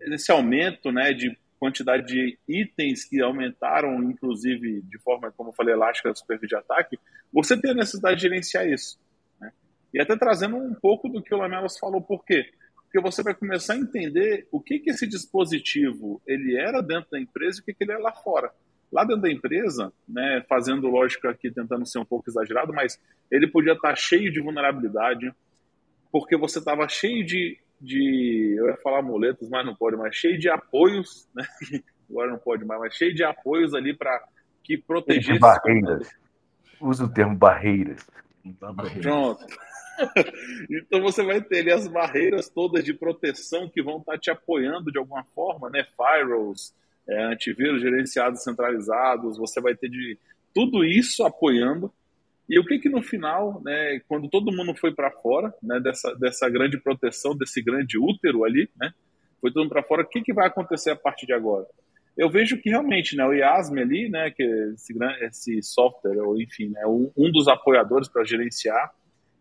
[0.00, 5.74] esse aumento, né, de quantidade de itens que aumentaram, inclusive de forma, como eu falei,
[5.74, 6.98] elástica, super de ataque,
[7.32, 8.98] você tem a necessidade de gerenciar isso.
[9.40, 9.52] Né?
[9.92, 12.50] E até trazendo um pouco do que o Lamelas falou, por quê?
[12.84, 17.20] Porque você vai começar a entender o que, que esse dispositivo ele era dentro da
[17.20, 18.50] empresa e o que, que ele é lá fora.
[18.90, 22.98] Lá dentro da empresa, né, fazendo lógica aqui, tentando ser um pouco exagerado, mas
[23.30, 25.30] ele podia estar cheio de vulnerabilidade,
[26.10, 30.38] porque você estava cheio de, de, eu ia falar muletas, mas não pode mais, cheio
[30.38, 31.44] de apoios, né?
[32.10, 34.22] agora não pode mais, mas cheio de apoios ali para
[34.64, 35.38] que protegesse.
[35.38, 36.08] Barreiras.
[36.80, 38.06] Usa o termo barreiras.
[39.02, 39.44] Pronto.
[40.70, 44.92] então você vai ter ali as barreiras todas de proteção que vão estar te apoiando
[44.92, 45.84] de alguma forma, né?
[45.96, 46.74] Firewalls,
[47.08, 50.18] é, antivírus gerenciados centralizados, você vai ter de
[50.54, 51.92] tudo isso apoiando.
[52.48, 56.14] E o que que no final, né, quando todo mundo foi para fora, né, dessa,
[56.14, 58.92] dessa grande proteção, desse grande útero ali, né,
[59.40, 61.66] foi todo mundo para fora, o que que vai acontecer a partir de agora?
[62.16, 66.40] Eu vejo que realmente, né, o IASM ali, né, que é esse, esse software, ou
[66.40, 68.92] enfim, né, um, dos apoiadores para gerenciar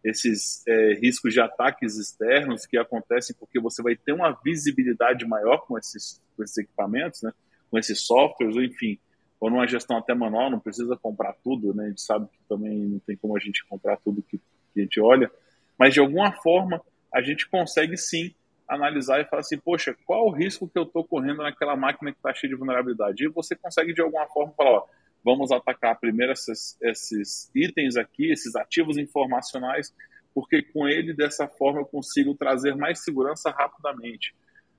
[0.03, 5.65] esses é, riscos de ataques externos que acontecem porque você vai ter uma visibilidade maior
[5.65, 7.31] com esses, com esses equipamentos, né?
[7.69, 8.97] com esses softwares, ou enfim,
[9.39, 11.85] ou numa gestão até manual, não precisa comprar tudo, né?
[11.85, 14.81] A gente sabe que também não tem como a gente comprar tudo que, que a
[14.81, 15.31] gente olha,
[15.77, 16.81] mas de alguma forma
[17.13, 18.33] a gente consegue sim
[18.67, 22.17] analisar e falar assim, poxa, qual o risco que eu estou correndo naquela máquina que
[22.17, 23.23] está cheia de vulnerabilidade?
[23.23, 24.85] E você consegue de alguma forma falar, ó,
[25.23, 29.93] vamos atacar primeiro esses, esses itens aqui, esses ativos informacionais,
[30.33, 34.35] porque com ele, dessa forma, eu consigo trazer mais segurança rapidamente.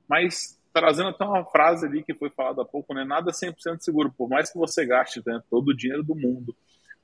[0.09, 3.05] Mas trazendo até uma frase ali que foi falada há pouco, né?
[3.05, 6.55] Nada é 100% seguro, por mais que você gaste né, todo o dinheiro do mundo,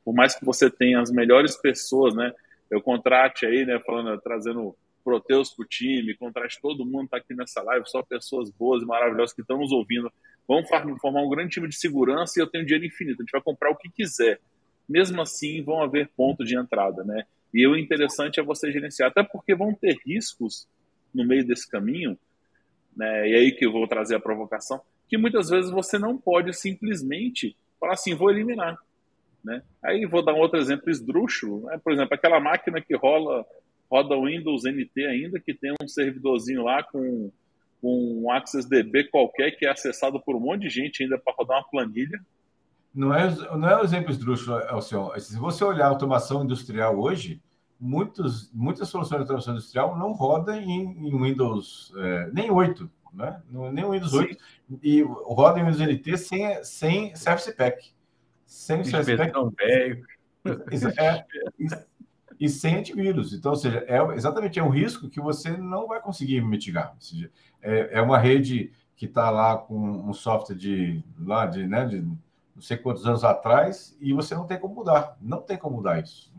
[0.05, 2.33] por mais que você tenha as melhores pessoas, né?
[2.71, 7.35] Eu contrate aí, né, falando, trazendo Proteus para o time, contrate todo mundo está aqui
[7.35, 10.11] nessa live, só pessoas boas e maravilhosas que estão nos ouvindo.
[10.49, 10.67] Vamos
[11.01, 13.21] formar um grande time de segurança e eu tenho dinheiro infinito.
[13.21, 14.41] A gente vai comprar o que quiser.
[14.89, 17.25] Mesmo assim, vão haver pontos de entrada, né?
[17.53, 20.67] E o interessante é você gerenciar, até porque vão ter riscos
[21.15, 22.19] no meio desse caminho,
[22.97, 23.29] né?
[23.29, 27.57] E aí que eu vou trazer a provocação, que muitas vezes você não pode simplesmente
[27.79, 28.77] falar assim, vou eliminar.
[29.45, 29.63] Né?
[29.83, 31.79] Aí vou dar um outro exemplo esdrúxulo, né?
[31.83, 33.45] por exemplo, aquela máquina que rola
[33.91, 37.31] roda Windows NT ainda, que tem um servidorzinho lá com,
[37.83, 41.59] um Access DB qualquer que é acessado por um monte de gente ainda para rodar
[41.59, 42.19] uma planilha.
[42.95, 45.11] Não é, não é um exemplo esdrúxulo, Alcion.
[45.19, 47.43] Se você olhar a automação industrial hoje,
[47.85, 53.43] muitos, muitas soluções de automação industrial não rodam em, em Windows, é, nem 8, né?
[53.73, 54.19] nem Windows Sim.
[54.19, 54.39] 8,
[54.83, 57.93] e roda em Windows NT sem, sem Service Pack.
[58.47, 59.33] Sem o Service Pack.
[59.59, 60.07] Velho.
[60.99, 61.25] É,
[62.41, 63.33] e sem antivírus.
[63.33, 66.93] Então, ou seja, é, exatamente é um risco que você não vai conseguir mitigar.
[66.95, 67.31] Ou seja,
[67.63, 72.01] é, é uma rede que está lá com um software de lá de, né, de
[72.01, 75.17] não sei quantos anos atrás e você não tem como mudar.
[75.21, 76.33] Não tem como mudar isso.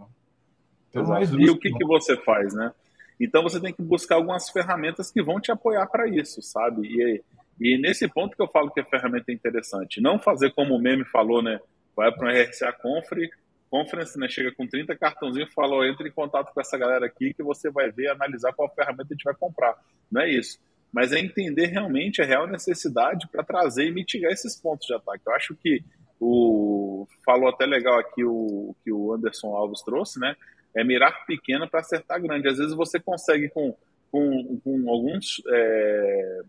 [1.01, 2.71] Então, é e o que, que você faz, né?
[3.19, 6.87] Então você tem que buscar algumas ferramentas que vão te apoiar para isso, sabe?
[6.87, 7.23] E,
[7.59, 10.01] e nesse ponto que eu falo que a ferramenta é interessante.
[10.01, 11.59] Não fazer como o meme falou, né?
[11.95, 13.29] Vai para um RSA Confre,
[13.69, 14.27] Conference, né?
[14.27, 17.43] Chega com 30 cartãozinhos e fala, oh, entre em contato com essa galera aqui que
[17.43, 19.75] você vai ver, analisar qual ferramenta a gente vai comprar.
[20.11, 20.59] Não é isso.
[20.91, 25.23] Mas é entender realmente a real necessidade para trazer e mitigar esses pontos de ataque.
[25.25, 25.83] Eu acho que
[26.19, 30.35] o falou até legal aqui o que o Anderson Alves trouxe, né?
[30.75, 32.47] É mirar pequeno para acertar grande.
[32.47, 33.75] Às vezes você consegue com,
[34.11, 36.41] com, com alguns é,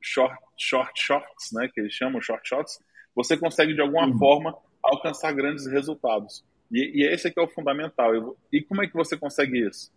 [0.00, 1.68] short, short shots, né?
[1.72, 2.78] Que eles chamam short shots,
[3.14, 4.18] você consegue de alguma uhum.
[4.18, 6.44] forma alcançar grandes resultados.
[6.70, 8.36] E, e esse aqui é o fundamental.
[8.52, 9.90] E como é que você consegue isso?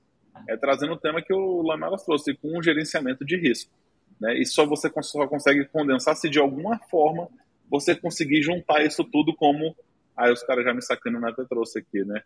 [0.47, 3.71] É trazendo o tema que o Lamelas trouxe, com um gerenciamento de risco.
[4.19, 4.39] Né?
[4.39, 7.27] E só você só consegue condensar se de alguma forma
[7.69, 9.75] você conseguir juntar isso tudo como.
[10.15, 12.23] Aí os caras já me sacando até trouxe aqui, né?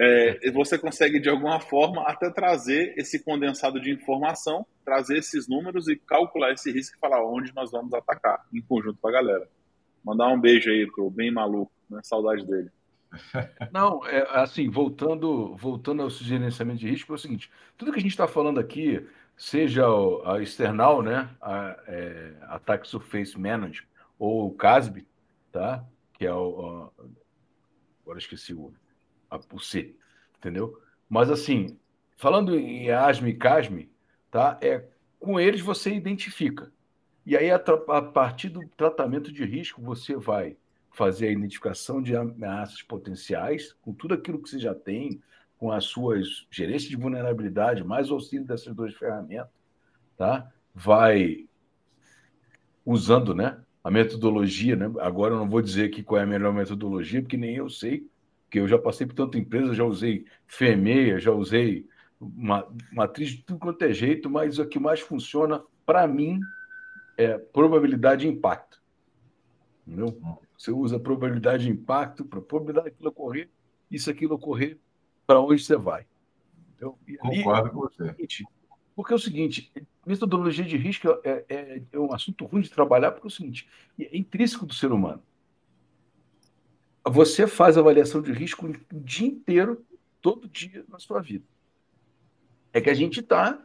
[0.00, 5.88] É, você consegue de alguma forma até trazer esse condensado de informação, trazer esses números
[5.88, 9.48] e calcular esse risco e falar onde nós vamos atacar em conjunto com a galera.
[10.04, 12.00] Mandar um beijo aí pro bem maluco, né?
[12.04, 12.70] Saudade dele.
[13.72, 18.02] Não, é, assim, voltando, voltando ao gerenciamento de risco, é o seguinte: tudo que a
[18.02, 19.04] gente está falando aqui,
[19.36, 19.84] seja
[20.24, 23.86] a external, né, a, é, Attack Surface Management,
[24.18, 25.04] ou o CASB,
[25.50, 25.84] tá?
[26.12, 26.90] que é o.
[26.98, 27.02] A,
[28.02, 28.72] agora esqueci o,
[29.30, 29.94] a, o C,
[30.36, 30.80] entendeu?
[31.08, 31.78] Mas, assim,
[32.16, 33.90] falando em ASME e CASME,
[34.30, 34.58] tá?
[34.60, 34.84] é,
[35.18, 36.72] com eles você identifica.
[37.24, 40.56] E aí, a, a partir do tratamento de risco, você vai
[40.92, 45.22] fazer a identificação de ameaças potenciais, com tudo aquilo que você já tem,
[45.58, 49.50] com as suas gerências de vulnerabilidade, mais auxílio dessas duas ferramentas,
[50.16, 50.50] tá?
[50.74, 51.46] Vai
[52.84, 54.90] usando, né, a metodologia, né?
[55.00, 58.08] Agora eu não vou dizer aqui qual é a melhor metodologia, porque nem eu sei,
[58.48, 61.86] porque eu já passei por tanta empresa, já usei FEMEA, já usei
[62.18, 66.40] uma matriz de tudo quanto é jeito, mas o que mais funciona para mim
[67.18, 68.82] é probabilidade de impacto.
[69.86, 70.18] Entendeu?
[70.56, 73.50] Você usa probabilidade de impacto para probabilidade daquilo ocorrer,
[73.90, 74.78] isso aquilo ocorrer,
[75.26, 76.06] para onde você vai.
[76.70, 76.98] Entendeu?
[77.20, 78.16] Concordo com você.
[78.96, 79.70] Porque é o seguinte,
[80.06, 83.68] metodologia de risco é, é, é, um assunto ruim de trabalhar, porque é o seguinte,
[84.00, 85.22] é intrínseco do ser humano.
[87.06, 89.84] Você faz avaliação de risco o dia inteiro,
[90.20, 91.44] todo dia na sua vida.
[92.72, 93.58] É que a gente está,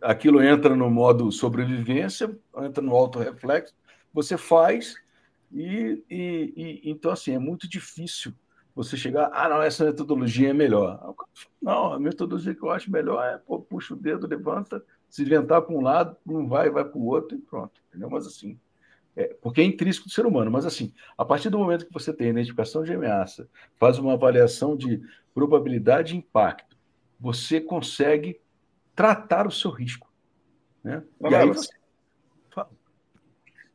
[0.00, 3.74] aquilo entra no modo sobrevivência, entra no auto-reflexo,
[4.12, 4.94] você faz,
[5.52, 8.32] e, e, e, então, assim, é muito difícil
[8.74, 11.14] você chegar, ah, não, essa metodologia é melhor.
[11.60, 15.62] Não, a metodologia que eu acho melhor é, pô, puxa o dedo, levanta, se inventar
[15.62, 17.80] para um lado, não vai, vai para o outro e pronto.
[17.88, 18.08] Entendeu?
[18.08, 18.58] Mas assim,
[19.20, 20.50] é, porque é intrínseco do ser humano.
[20.50, 23.48] Mas assim, a partir do momento que você tem a identificação de ameaça,
[23.78, 25.00] faz uma avaliação de
[25.34, 26.76] probabilidade e impacto,
[27.18, 28.40] você consegue
[28.94, 30.10] tratar o seu risco.
[30.82, 31.02] Né?
[31.20, 31.68] e aí você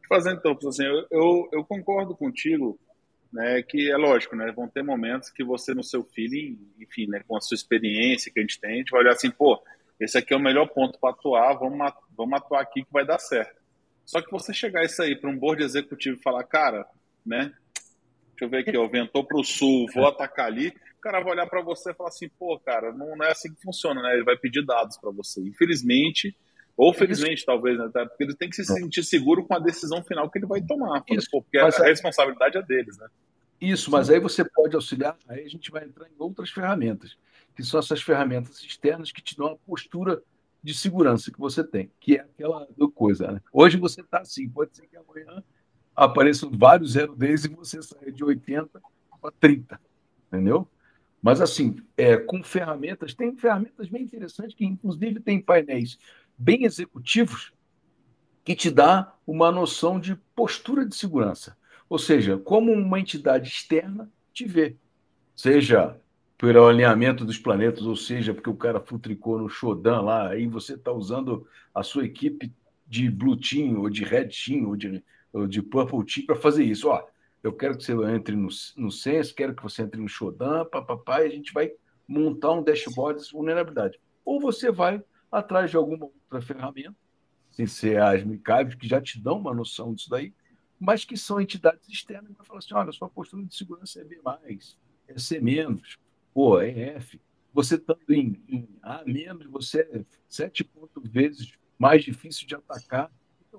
[0.08, 2.80] fazendo então, assim, eu, eu, eu, concordo contigo,
[3.34, 7.24] né, que é lógico, né, vão ter momentos que você no seu feeling, enfim, né,
[7.28, 9.62] com a sua experiência que a gente tem, a gente vai olhar assim, pô,
[10.00, 13.20] esse aqui é o melhor ponto para atuar, vamos, vamos atuar aqui que vai dar
[13.20, 13.55] certo.
[14.06, 16.86] Só que você chegar isso aí para um board executivo e falar, cara,
[17.26, 17.52] né,
[18.30, 21.34] deixa eu ver aqui, ó, ventou para o sul, vou atacar ali, o cara vai
[21.34, 24.14] olhar para você e falar assim, pô, cara, não, não é assim que funciona, né,
[24.14, 25.42] ele vai pedir dados para você.
[25.42, 26.36] Infelizmente,
[26.78, 27.46] ou felizmente, Isso.
[27.46, 27.90] talvez, né?
[27.94, 31.04] Porque ele tem que se sentir seguro com a decisão final que ele vai tomar.
[31.10, 31.28] Isso.
[31.32, 33.08] Porque a, a responsabilidade é deles, né?
[33.62, 37.18] Isso, mas aí você pode auxiliar, aí a gente vai entrar em outras ferramentas,
[37.56, 40.22] que são essas ferramentas externas que te dão a postura
[40.66, 43.32] de segurança que você tem, que é aquela coisa.
[43.34, 43.42] Né?
[43.54, 45.44] Hoje você está assim, pode ser que amanhã
[45.96, 48.82] apareçam vários zero days e você saia de 80
[49.22, 49.80] para 30,
[50.28, 50.68] entendeu?
[51.22, 56.00] Mas assim, é, com ferramentas, tem ferramentas bem interessantes que inclusive tem painéis
[56.36, 57.54] bem executivos
[58.44, 61.56] que te dá uma noção de postura de segurança.
[61.88, 64.76] Ou seja, como uma entidade externa te vê.
[65.36, 66.00] Seja
[66.38, 70.74] pelo alinhamento dos planetas, ou seja, porque o cara futricou no Shodan lá, aí você
[70.74, 72.54] está usando a sua equipe
[72.86, 76.64] de Blue Team, ou de Red Team, ou de, ou de Purple Team para fazer
[76.64, 76.90] isso.
[76.90, 77.04] Ó,
[77.42, 81.22] eu quero que você entre no, no Sense, quero que você entre no Shodan, papapá,
[81.22, 81.72] e a gente vai
[82.08, 84.00] montar um dashboard de vulnerabilidade.
[84.24, 86.96] Ou você vai atrás de alguma outra ferramenta,
[87.52, 90.34] sem ser as Micabes, que já te dão uma noção disso daí,
[90.80, 94.20] mas que são entidades externas que falar assim: olha, sua postura de segurança é B,
[95.08, 95.40] é C
[96.36, 97.20] pô, é F.
[97.54, 103.10] Você estando em, em A menos, você é sete pontos vezes mais difícil de atacar.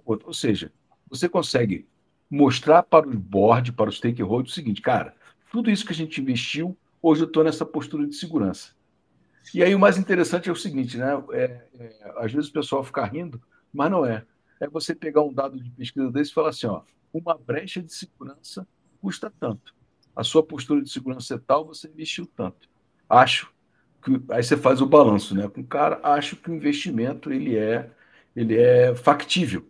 [0.05, 0.70] Ou seja,
[1.09, 1.89] você consegue
[2.31, 5.16] mostrar para o board, para os stakeholders, o seguinte, cara,
[5.51, 8.74] tudo isso que a gente investiu, hoje eu estou nessa postura de segurança.
[9.55, 11.12] E aí o mais interessante é o seguinte, né?
[11.33, 13.41] É, é, às vezes o pessoal fica rindo,
[13.72, 14.27] mas não é.
[14.61, 17.93] É você pegar um dado de pesquisa desse e falar assim, ó, uma brecha de
[17.93, 18.68] segurança
[19.01, 19.76] custa tanto.
[20.16, 22.68] A sua postura de segurança é tal, você investiu tanto.
[23.08, 23.52] Acho
[24.02, 25.46] que aí você faz o balanço, né?
[25.48, 27.90] Com o cara, acho que o investimento ele é
[28.34, 29.68] ele é factível.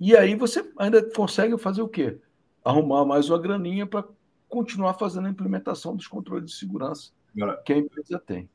[0.00, 2.18] E aí você ainda consegue fazer o quê?
[2.64, 4.04] Arrumar mais uma graninha para
[4.48, 7.10] continuar fazendo a implementação dos controles de segurança
[7.64, 8.48] que a empresa tem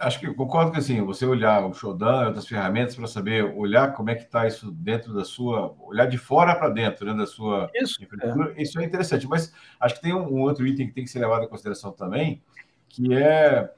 [0.00, 3.92] acho que concordo que assim, você olhar o Shodan e outras ferramentas para saber olhar
[3.92, 7.26] como é que está isso dentro da sua, olhar de fora para dentro, né, da
[7.26, 8.62] sua isso, é.
[8.62, 9.28] isso é interessante.
[9.28, 11.92] Mas acho que tem um, um, outro item que tem que ser levado em consideração
[11.92, 12.42] também,
[12.88, 13.70] que é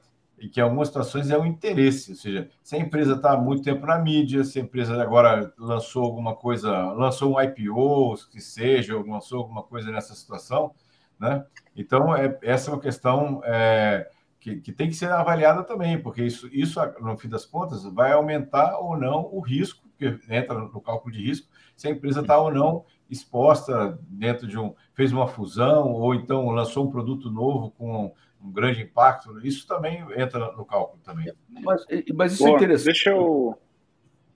[0.52, 3.62] que em algumas situações é o interesse, ou seja, se a empresa está há muito
[3.62, 8.96] tempo na mídia, se a empresa agora lançou alguma coisa, lançou um IPO, que seja,
[8.96, 10.74] ou lançou alguma coisa nessa situação,
[11.18, 11.42] né?
[11.74, 14.08] Então, é, essa é uma questão é,
[14.46, 18.12] que, que, tem que ser avaliada também, porque isso, isso, no fim das contas, vai
[18.12, 22.38] aumentar ou não o risco, que entra no cálculo de risco, se a empresa está
[22.38, 24.72] ou não exposta dentro de um.
[24.94, 29.44] fez uma fusão, ou então lançou um produto novo com um grande impacto.
[29.44, 31.32] Isso também entra no cálculo também.
[31.48, 31.84] Mas,
[32.14, 32.86] mas isso é Boa, é interessante.
[32.86, 33.58] Deixa eu,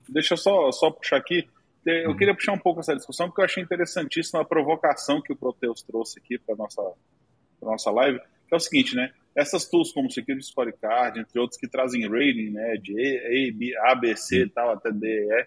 [0.09, 1.49] deixa eu só, só puxar aqui.
[1.87, 2.17] Eu uhum.
[2.17, 5.83] queria puxar um pouco essa discussão, porque eu achei interessantíssima a provocação que o Proteus
[5.83, 6.83] trouxe aqui para a nossa,
[7.63, 8.21] nossa live,
[8.55, 9.11] é o seguinte, né?
[9.35, 13.95] Essas tools como Security Scorecard, entre outros, que trazem rating, né, de A, B, A,
[13.95, 15.47] B, C e tal, até D, E,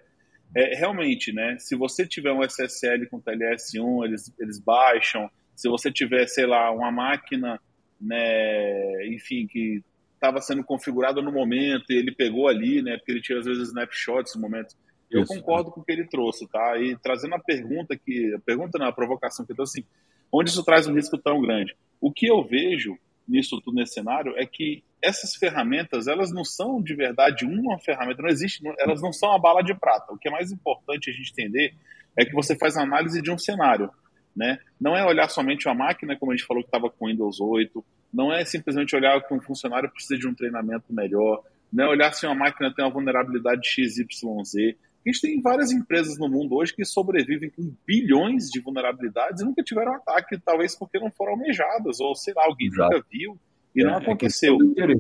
[0.56, 5.30] é, realmente, né, se você tiver um SSL com TLS1, eles, eles baixam.
[5.56, 7.60] Se você tiver, sei lá, uma máquina,
[8.00, 9.84] né, enfim, que
[10.14, 13.70] estava sendo configurada no momento e ele pegou ali, né, porque ele tinha às vezes
[13.70, 14.76] snapshots no momento.
[15.12, 16.78] Eu Isso, concordo com o que ele trouxe, tá?
[16.80, 19.88] E trazendo a pergunta que, a pergunta na provocação que eu trouxe, assim,
[20.34, 21.76] onde isso traz um risco tão grande?
[22.02, 26.82] O que eu vejo nisso tudo nesse cenário é que essas ferramentas elas não são
[26.82, 30.14] de verdade uma ferramenta, não existe, elas não são a bala de prata.
[30.14, 31.76] O que é mais importante a gente entender
[32.18, 33.90] é que você faz análise de um cenário,
[34.36, 34.60] né?
[34.80, 37.84] Não é olhar somente uma máquina, como a gente falou que estava com Windows 8,
[38.14, 42.14] não é simplesmente olhar que um funcionário precisa de um treinamento melhor, não é olhar
[42.14, 44.76] se uma máquina tem uma vulnerabilidade XYZ.
[45.06, 49.46] A gente tem várias empresas no mundo hoje que sobrevivem com bilhões de vulnerabilidades e
[49.46, 52.96] nunca tiveram ataque, talvez porque não foram almejadas, ou sei lá, alguém Exato.
[52.96, 53.38] nunca viu
[53.76, 54.58] e é, não é aconteceu.
[54.78, 54.96] É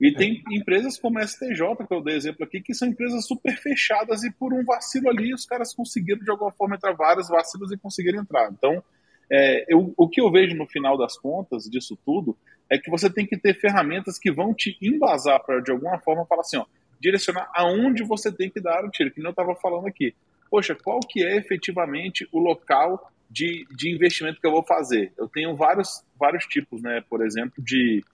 [0.00, 3.56] e tem empresas como a STJ, que eu dei exemplo aqui, que são empresas super
[3.56, 7.72] fechadas e por um vacilo ali os caras conseguiram de alguma forma entrar vários vacilos
[7.72, 8.50] e conseguiram entrar.
[8.52, 8.82] Então,
[9.30, 12.36] é, eu, o que eu vejo no final das contas disso tudo
[12.68, 16.26] é que você tem que ter ferramentas que vão te embasar para de alguma forma
[16.26, 16.66] falar assim, ó,
[17.00, 20.14] direcionar aonde você tem que dar o tiro, que eu estava falando aqui.
[20.50, 25.12] Poxa, qual que é efetivamente o local de, de investimento que eu vou fazer?
[25.18, 27.02] Eu tenho vários, vários tipos, né?
[27.08, 28.04] Por exemplo, de,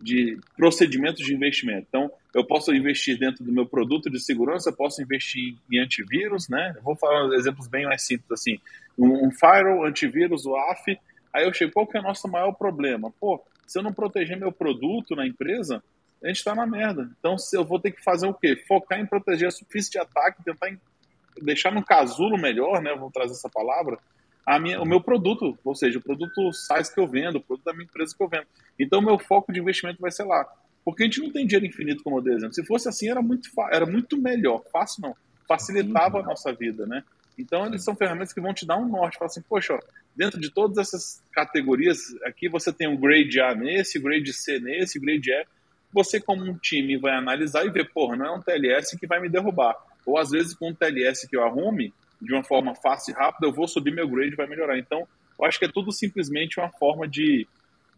[0.00, 1.86] de procedimentos de investimento.
[1.88, 6.74] Então, eu posso investir dentro do meu produto de segurança, posso investir em antivírus, né?
[6.76, 8.58] Eu vou falar exemplos bem mais simples assim.
[8.98, 10.98] Um, um firewall, antivírus, o AF.
[11.32, 13.12] Aí eu chego, qual que é o nosso maior problema?
[13.20, 15.82] Pô, se eu não proteger meu produto na empresa,
[16.26, 17.08] a gente está na merda.
[17.18, 18.56] Então, se eu vou ter que fazer o quê?
[18.66, 20.76] Focar em proteger a superfície de ataque, tentar
[21.40, 22.94] deixar no casulo melhor, né?
[22.94, 23.98] Vou trazer essa palavra,
[24.44, 27.64] a minha, o meu produto, ou seja, o produto size que eu vendo, o produto
[27.64, 28.46] da minha empresa que eu vendo.
[28.78, 30.44] Então, o meu foco de investimento vai ser lá.
[30.84, 32.54] Porque a gente não tem dinheiro infinito, como eu dei exemplo.
[32.54, 34.62] Se fosse assim, era muito, era muito melhor.
[34.72, 35.16] Fácil não.
[35.48, 37.02] Facilitava a nossa vida, né?
[37.38, 39.18] Então, eles são ferramentas que vão te dar um norte.
[39.18, 39.80] Fala assim, poxa, ó,
[40.14, 44.98] dentro de todas essas categorias, aqui você tem um grade A nesse, grade C nesse,
[44.98, 45.46] grade E.
[45.96, 49.18] Você, como um time, vai analisar e ver, porra, não é um TLS que vai
[49.18, 49.74] me derrubar.
[50.04, 53.46] Ou, às vezes, com um TLS que eu arrume, de uma forma fácil e rápida,
[53.46, 54.78] eu vou subir meu grade e vai melhorar.
[54.78, 57.48] Então, eu acho que é tudo simplesmente uma forma de,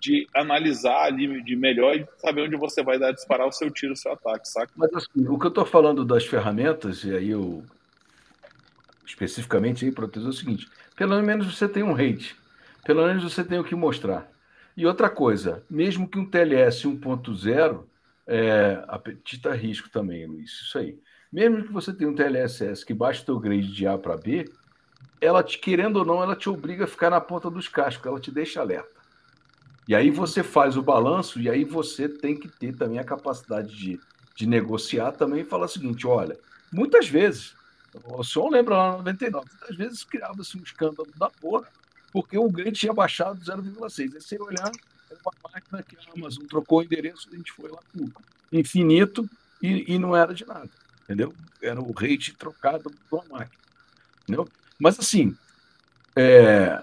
[0.00, 3.94] de analisar ali de melhor e saber onde você vai dar disparar o seu tiro,
[3.94, 4.70] o seu ataque, saca?
[4.76, 7.64] Mas assim, o que eu estou falando das ferramentas, e aí eu
[9.04, 12.36] especificamente aí, proteger é o seguinte: pelo menos você tem um rate,
[12.84, 14.30] pelo menos você tem o que mostrar.
[14.78, 17.82] E outra coisa, mesmo que um TLS 1.0,
[18.24, 20.96] é, apetita risco também, Luiz, isso aí.
[21.32, 24.44] Mesmo que você tenha um TLSS que baixe o teu grade de A para B,
[25.20, 28.20] ela te, querendo ou não, ela te obriga a ficar na ponta dos cascos, ela
[28.20, 29.00] te deixa alerta.
[29.88, 33.74] E aí você faz o balanço e aí você tem que ter também a capacidade
[33.74, 33.98] de,
[34.36, 36.38] de negociar também e falar o seguinte, olha,
[36.72, 37.52] muitas vezes
[38.04, 41.66] o senhor lembra lá no 99, às vezes criava-se um escândalo da porra,
[42.12, 44.14] porque o grade tinha baixado 0,6.
[44.14, 44.70] Aí você olhar,
[45.10, 49.28] era uma máquina que a Amazon trocou o endereço, a gente foi lá para infinito
[49.62, 50.70] e, e não era de nada,
[51.04, 51.34] entendeu?
[51.62, 53.62] Era o rate trocado de uma máquina,
[54.22, 54.48] entendeu?
[54.78, 55.36] Mas assim,
[56.16, 56.82] é,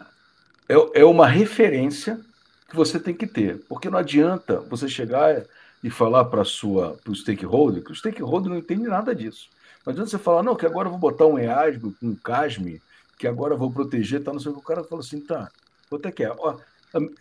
[0.69, 2.19] é, é uma referência
[2.67, 5.43] que você tem que ter, porque não adianta você chegar
[5.83, 9.49] e falar para o stakeholder, que o stakeholder não entende nada disso.
[9.85, 12.81] Não adianta você falar, não, que agora eu vou botar um EASB, um CASME,
[13.17, 14.59] que agora vou proteger, tá, não sei o que.
[14.59, 15.51] O cara fala assim, tá,
[15.89, 16.31] quanto é que é?
[16.31, 16.57] Ó,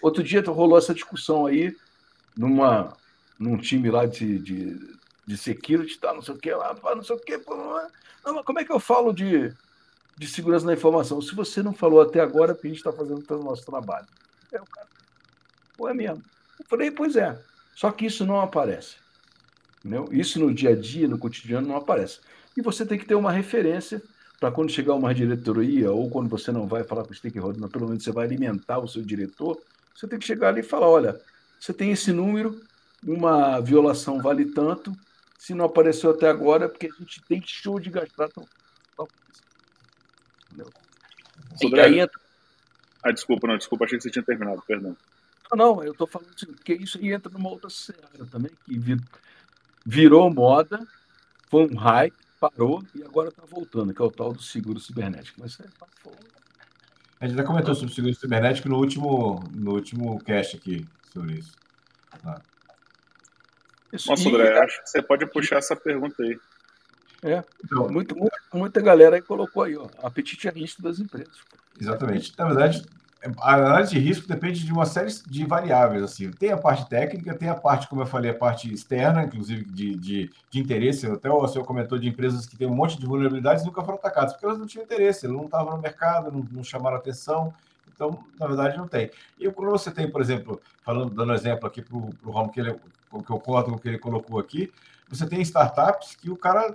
[0.02, 1.76] outro dia rolou essa discussão aí
[2.36, 2.96] numa,
[3.38, 7.16] num time lá de, de, de security, tá, não sei o que, lá, não sei
[7.16, 7.36] o que.
[7.36, 9.52] Não, mas como é que eu falo de,
[10.16, 11.20] de segurança da informação?
[11.20, 14.06] Se você não falou até agora, é porque a gente está fazendo o nosso trabalho.
[14.52, 14.88] É o cara,
[15.76, 16.22] pô, é mesmo.
[16.58, 17.40] Eu falei, pois é.
[17.74, 18.96] Só que isso não aparece.
[19.78, 20.08] Entendeu?
[20.12, 22.20] Isso no dia a dia, no cotidiano, não aparece.
[22.56, 24.00] E você tem que ter uma referência
[24.38, 27.70] para quando chegar uma diretoria, ou quando você não vai falar com o stakeholder, mas
[27.70, 29.60] pelo menos você vai alimentar o seu diretor,
[29.94, 31.20] você tem que chegar ali e falar: olha,
[31.58, 32.60] você tem esse número,
[33.02, 34.92] uma violação vale tanto,
[35.38, 38.28] se não apareceu até agora, é porque a gente tem show de gastar.
[38.28, 38.46] Tão...
[40.46, 40.72] Entendeu?
[41.60, 42.18] Sobre aí entra...
[43.02, 44.96] Ah, desculpa, não, desculpa, achei que você tinha terminado, perdão.
[45.50, 48.96] Não, não, eu estou falando assim, porque isso aí entra numa outra seara também, que
[49.84, 50.86] virou moda,
[51.50, 52.16] foi um hype,
[52.50, 55.40] parou e agora está voltando, que é o tal do seguro cibernético.
[55.40, 55.86] Mas é, tá
[57.20, 61.34] A gente já comentou sobre o seguro cibernético no último, no último cast aqui, sobre
[61.34, 61.52] isso.
[62.22, 62.40] Tá.
[63.92, 66.38] isso Nossa, André, acho que você pode puxar essa pergunta aí.
[67.22, 68.14] É, então, muito,
[68.52, 71.38] muita galera aí colocou aí, ó, apetite a risco das empresas.
[71.80, 72.34] Exatamente.
[72.36, 72.84] Na verdade,
[73.38, 76.02] a análise de risco depende de uma série de variáveis.
[76.02, 76.30] Assim.
[76.30, 79.96] Tem a parte técnica, tem a parte, como eu falei, a parte externa, inclusive de,
[79.96, 81.06] de, de interesse.
[81.06, 84.32] Até o senhor comentou de empresas que têm um monte de vulnerabilidades nunca foram atacadas,
[84.32, 87.52] porque elas não tinham interesse, elas não estavam no mercado, não, não chamaram atenção.
[87.94, 89.10] Então, na verdade, não tem.
[89.38, 92.74] E quando você tem, por exemplo, falando, dando exemplo aqui para o Rom, que, ele,
[92.74, 94.72] que eu concordo com o que ele colocou aqui,
[95.08, 96.74] você tem startups que o cara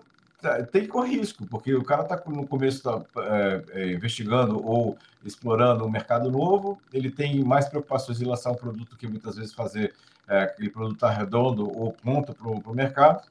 [0.71, 4.97] tem que correr risco, porque o cara está no começo tá, é, é, investigando ou
[5.23, 9.53] explorando um mercado novo, ele tem mais preocupações em lançar um produto que muitas vezes
[9.53, 9.93] fazer
[10.27, 13.21] é, aquele produto tá redondo ou pronto para o mercado.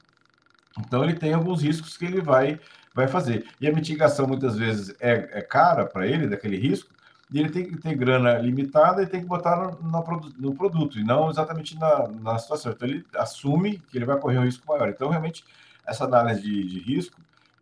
[0.79, 2.61] Então ele tem alguns riscos que ele vai,
[2.95, 3.47] vai fazer.
[3.61, 6.91] E a mitigação muitas vezes é, é cara para ele, daquele risco,
[7.31, 10.99] e ele tem que ter grana limitada e tem que botar no, no, no produto,
[10.99, 12.73] e não exatamente na, na situação.
[12.73, 14.89] Então ele assume que ele vai correr um risco maior.
[14.89, 15.45] Então, realmente
[15.89, 17.21] essa análise de, de risco,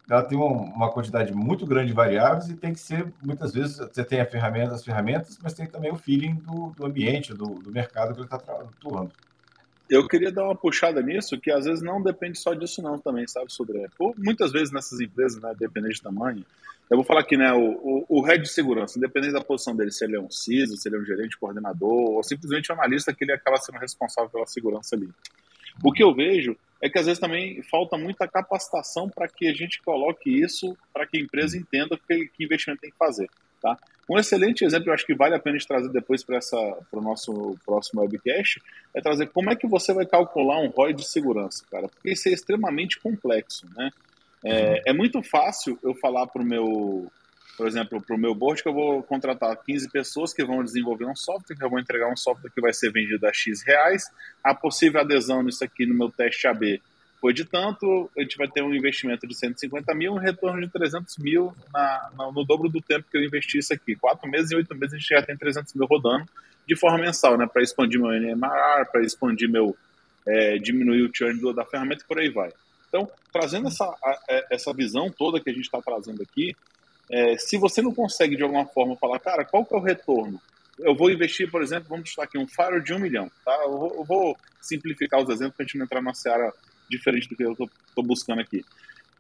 [0.09, 3.79] ela tem uma, uma, quantidade muito grande de variáveis e tem que ser, muitas vezes,
[3.79, 7.47] você tem a ferramenta, as ferramentas, mas tem também o feeling do, do ambiente, do,
[7.47, 9.11] do mercado que ele está atuando.
[9.89, 13.27] Eu queria dar uma puxada nisso, que às vezes não depende só disso não também,
[13.27, 13.87] sabe, Sodré?
[14.17, 16.45] Muitas vezes nessas empresas, né, dependente de tamanho,
[16.89, 19.91] eu vou falar aqui, né, o, o, o head de segurança, independente da posição dele,
[19.91, 23.13] se ele é um CISO, se ele é um gerente, coordenador, ou simplesmente um analista
[23.13, 25.09] que ele acaba sendo responsável pela segurança ali.
[25.83, 29.53] O que eu vejo é que às vezes também falta muita capacitação para que a
[29.53, 33.29] gente coloque isso, para que a empresa entenda que, que investimento tem que fazer.
[33.61, 33.77] Tá?
[34.09, 36.39] Um excelente exemplo, eu acho que vale a pena de trazer depois para
[36.93, 38.63] o nosso próximo webcast,
[38.95, 42.29] é trazer como é que você vai calcular um ROI de segurança, cara, porque isso
[42.29, 43.67] é extremamente complexo.
[43.75, 43.91] Né?
[44.45, 47.11] É, é muito fácil eu falar para o meu
[47.57, 51.07] por exemplo, para o meu board, que eu vou contratar 15 pessoas que vão desenvolver
[51.07, 54.05] um software, que eu vou entregar um software que vai ser vendido a X reais.
[54.45, 56.83] A possível adesão nisso aqui no meu teste AB
[57.21, 60.69] foi de tanto, a gente vai ter um investimento de 150 mil, um retorno de
[60.69, 63.97] 300 mil na, na, no dobro do tempo que eu investi isso aqui.
[63.97, 66.27] Quatro meses e oito meses a gente já tem 300 mil rodando
[66.69, 67.47] de forma mensal, né?
[67.51, 69.77] Para expandir meu NMR, para expandir meu.
[70.29, 72.51] É, diminuir o churn da ferramenta e por aí vai.
[72.89, 76.57] Então, trazendo essa, a, essa visão toda que a gente está trazendo aqui,
[77.11, 80.41] é, se você não consegue de alguma forma falar, cara, qual que é o retorno?
[80.79, 83.59] Eu vou investir, por exemplo, vamos chutar aqui um faro de um milhão, tá?
[83.65, 86.53] Eu vou, eu vou simplificar os exemplos para a gente não entrar numa seara
[86.91, 88.65] diferente do que eu estou buscando aqui.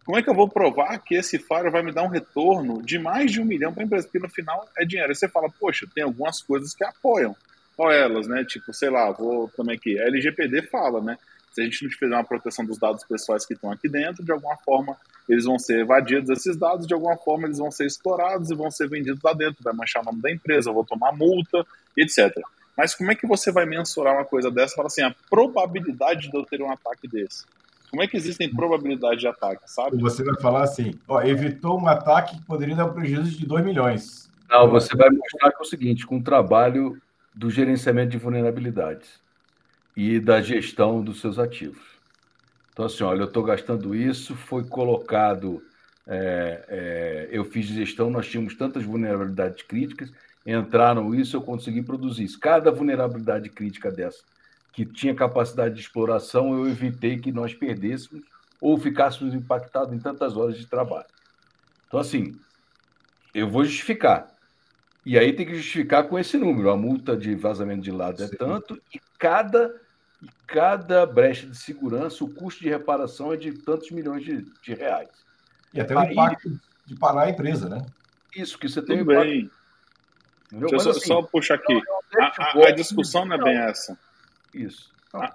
[0.04, 2.96] Como é que eu vou provar que esse faro vai me dar um retorno de
[2.96, 4.06] mais de um milhão para a empresa?
[4.06, 5.10] Porque no final é dinheiro.
[5.10, 7.34] Aí você fala, poxa, tem algumas coisas que apoiam.
[7.76, 8.44] Qual elas, né?
[8.44, 9.98] Tipo, sei lá, vou também aqui.
[9.98, 11.18] A LGPD fala, né?
[11.52, 14.30] Se a gente não fizer uma proteção dos dados pessoais que estão aqui dentro, de
[14.30, 14.96] alguma forma
[15.28, 18.70] eles vão ser evadidos, esses dados, de alguma forma eles vão ser explorados e vão
[18.70, 19.62] ser vendidos lá dentro.
[19.62, 21.66] Vai manchar o nome da empresa, vou tomar multa,
[21.96, 22.32] etc.
[22.76, 24.76] Mas como é que você vai mensurar uma coisa dessa?
[24.76, 27.44] Fala assim, a probabilidade de eu ter um ataque desse.
[27.90, 29.96] Como é que existem probabilidades de ataque, sabe?
[29.98, 33.64] Você vai falar assim, ó, evitou um ataque que poderia dar um prejuízo de 2
[33.64, 34.30] milhões.
[34.50, 37.00] Não, você vai mostrar que é o seguinte, com o trabalho
[37.34, 39.08] do gerenciamento de vulnerabilidades
[39.96, 41.95] e da gestão dos seus ativos.
[42.76, 45.62] Então, assim, olha, eu estou gastando isso, foi colocado,
[46.06, 50.12] é, é, eu fiz gestão, nós tínhamos tantas vulnerabilidades críticas,
[50.44, 52.38] entraram isso, eu consegui produzir isso.
[52.38, 54.22] Cada vulnerabilidade crítica dessa
[54.74, 58.22] que tinha capacidade de exploração, eu evitei que nós perdêssemos
[58.60, 61.06] ou ficássemos impactados em tantas horas de trabalho.
[61.88, 62.38] Então, assim,
[63.32, 64.26] eu vou justificar.
[65.02, 66.68] E aí tem que justificar com esse número.
[66.68, 69.74] A multa de vazamento de lado é tanto e cada,
[70.22, 74.74] e cada brecha de segurança, o custo de reparação é de tantos milhões de, de
[74.74, 75.10] reais.
[75.72, 77.84] E até o aí, impacto de parar a empresa, né?
[78.34, 79.50] Isso, que você tem Tudo bem.
[80.50, 81.80] Deixa eu só, assim, só puxar aqui.
[82.18, 83.98] A, a, a, discussão não é bem essa.
[84.54, 84.90] Isso.
[85.12, 85.34] A,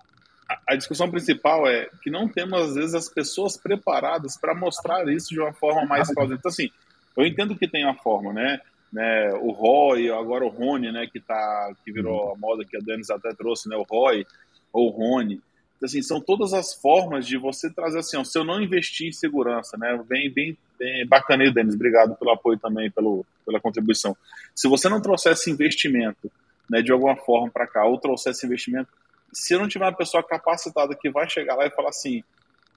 [0.68, 5.30] a, discussão principal é que não temos, às vezes, as pessoas preparadas para mostrar isso
[5.30, 6.38] de uma forma mais plausível.
[6.38, 6.72] Então, assim,
[7.16, 8.62] eu entendo que tem uma forma, né?
[8.92, 9.34] né?
[9.34, 11.08] O Roy, agora o Rony, né?
[11.08, 13.76] Que, tá, que virou a moda que a Denis até trouxe, né?
[13.76, 14.26] O Roy
[14.72, 15.42] ou Rony.
[15.78, 19.08] Então, assim, são todas as formas de você trazer assim, ó, se eu não investir
[19.08, 20.00] em segurança, né?
[20.08, 21.74] Bem, bem, bem Denis.
[21.74, 24.16] Obrigado pelo apoio também, pelo, pela contribuição.
[24.54, 26.32] Se você não trouxesse investimento,
[26.70, 28.90] né, de alguma forma para cá, ou trouxesse investimento,
[29.34, 32.24] se eu não tiver uma pessoa capacitada que vai chegar lá e falar assim,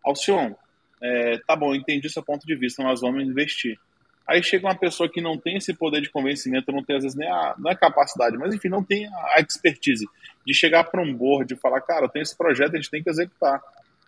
[0.04, 0.54] Alcion,
[1.02, 3.78] é, tá bom, entendi seu ponto de vista, nós vamos investir.
[4.26, 7.16] Aí chega uma pessoa que não tem esse poder de convencimento, não tem às vezes
[7.16, 10.06] nem a, não é capacidade, mas enfim, não tem a expertise
[10.46, 13.02] de chegar para um board e falar, cara, eu tenho esse projeto, a gente tem
[13.02, 13.60] que executar.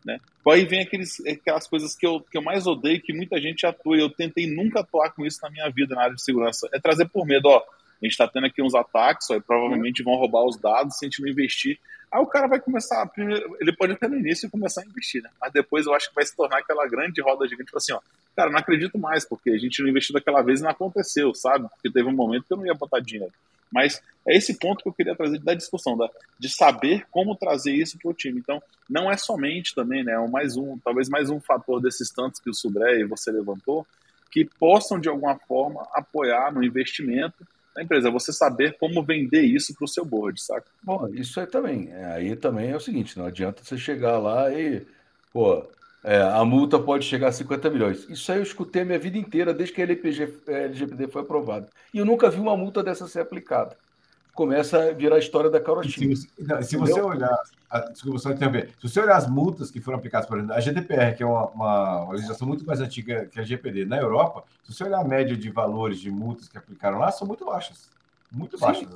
[0.04, 0.18] Né?
[0.48, 3.96] Aí vem aqueles, aquelas coisas que eu, que eu mais odeio, que muita gente atua,
[3.96, 6.78] e eu tentei nunca atuar com isso na minha vida na área de segurança, é
[6.78, 10.44] trazer por medo, ó, a gente está tendo aqui uns ataques, ó, provavelmente vão roubar
[10.44, 11.78] os dados se a gente não investir.
[12.12, 13.10] Aí o cara vai começar,
[13.60, 15.30] ele pode até no início começar a investir, né?
[15.40, 18.00] Mas depois eu acho que vai se tornar aquela grande roda gigante, tipo assim, ó,
[18.36, 21.66] cara, não acredito mais, porque a gente não investiu daquela vez e não aconteceu, sabe?
[21.70, 23.32] Porque teve um momento que eu não ia botar dinheiro.
[23.72, 26.08] Mas é esse ponto que eu queria trazer da discussão, da,
[26.38, 28.38] de saber como trazer isso para o time.
[28.38, 30.12] Então, não é somente também, né?
[30.12, 33.86] É mais um, talvez mais um fator desses tantos que o Subré e você levantou,
[34.30, 39.74] que possam de alguma forma apoiar no investimento da empresa, você saber como vender isso
[39.74, 40.66] para o seu board, saca?
[40.82, 41.90] Bom, isso aí também.
[41.90, 44.86] É, aí também é o seguinte, não adianta você chegar lá e,
[45.30, 45.62] pô,
[46.06, 48.08] é, a multa pode chegar a 50 milhões.
[48.08, 51.22] Isso aí eu escutei a minha vida inteira, desde que a LPG, a LGPD foi
[51.22, 51.68] aprovada.
[51.92, 53.76] E eu nunca vi uma multa dessa ser aplicada.
[54.32, 56.14] Começa a virar a história da Carotinha.
[56.14, 56.28] Se,
[56.62, 57.36] se, você olhar,
[57.90, 61.16] desculpa só interromper, se você olhar as multas que foram aplicadas, por exemplo, a GDPR,
[61.16, 64.72] que é uma, uma, uma legislação muito mais antiga que a GPD na Europa, se
[64.72, 67.90] você olhar a média de valores de multas que aplicaram lá, são muito baixas.
[68.30, 68.86] Muito baixas.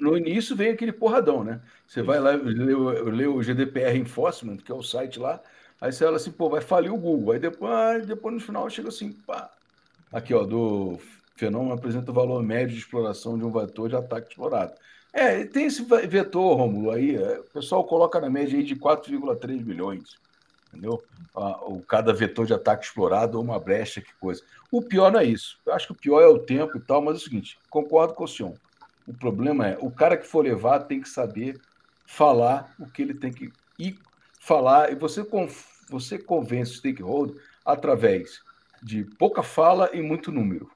[0.00, 1.60] no início vem aquele porradão, né?
[1.88, 2.06] Você Sim.
[2.06, 5.40] vai lá ler, o GDPR Enforcement, que é o site lá,
[5.80, 7.32] aí você fala assim, pô, vai falir o Google.
[7.32, 9.50] Aí depois, depois no final chega assim, pá.
[10.12, 10.98] Aqui, ó, do
[11.36, 14.74] fenômeno apresenta o valor médio de exploração de um vetor de ataque explorado.
[15.12, 19.60] É, tem esse vetor, Romulo, aí, é, o pessoal coloca na média aí de 4,3
[19.62, 20.14] bilhões,
[20.68, 21.02] entendeu?
[21.34, 24.42] o, cada vetor de ataque explorado ou uma brecha, que coisa.
[24.70, 25.58] O pior não é isso.
[25.66, 28.14] Eu acho que o pior é o tempo e tal, mas é o seguinte, concordo
[28.14, 28.54] com o senhor.
[29.06, 31.60] O problema é, o cara que for levar tem que saber
[32.06, 33.98] falar o que ele tem que ir
[34.50, 35.24] falar, e você,
[35.88, 38.40] você convence o stakeholder através
[38.82, 40.68] de pouca fala e muito número.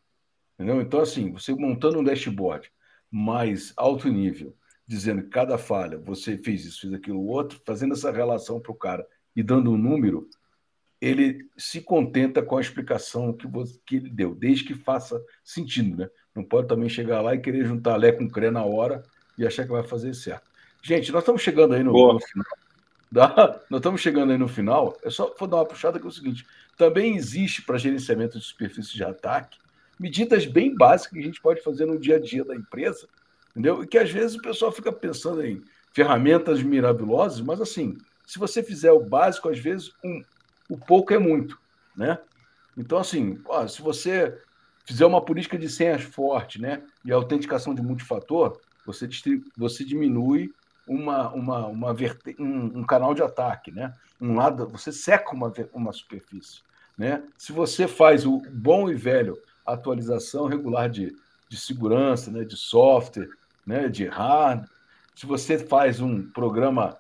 [0.55, 0.81] Entendeu?
[0.81, 2.71] Então, assim, você montando um dashboard,
[3.11, 4.55] mais alto nível,
[4.87, 8.77] dizendo que cada falha, você fez isso, fez aquilo, outro, fazendo essa relação para o
[8.77, 9.05] cara
[9.35, 10.29] e dando um número,
[11.01, 15.97] ele se contenta com a explicação que, você, que ele deu, desde que faça sentido,
[15.97, 16.09] né?
[16.33, 19.03] Não pode também chegar lá e querer juntar Lé com Cré na hora
[19.37, 20.49] e achar que vai fazer certo.
[20.81, 22.64] Gente, nós estamos chegando aí no, no final.
[23.15, 24.99] Da, nós estamos chegando aí no final.
[25.05, 26.45] É só vou dar uma puxada que é o seguinte:
[26.77, 29.57] também existe para gerenciamento de superfície de ataque
[30.01, 33.07] medidas bem básicas que a gente pode fazer no dia a dia da empresa,
[33.53, 33.85] entendeu?
[33.85, 35.63] E que às vezes o pessoal fica pensando em
[35.93, 37.97] ferramentas mirabilosas, mas assim,
[38.27, 40.21] se você fizer o básico, às vezes um,
[40.69, 41.57] o pouco é muito,
[41.97, 42.19] né?
[42.77, 44.37] Então, assim, ó, se você
[44.85, 49.09] fizer uma política de senhas forte, né, e autenticação de multifator, você,
[49.57, 50.53] você diminui
[50.87, 52.37] uma, uma, uma verte...
[52.39, 53.93] um, um, canal de ataque, né?
[54.21, 56.63] Um lado, você seca uma, uma superfície,
[56.97, 57.23] né?
[57.37, 61.17] Se você faz o bom e velho atualização regular de,
[61.49, 63.29] de segurança, né, de software,
[63.67, 64.69] né, de hardware,
[65.15, 66.97] se você faz um programa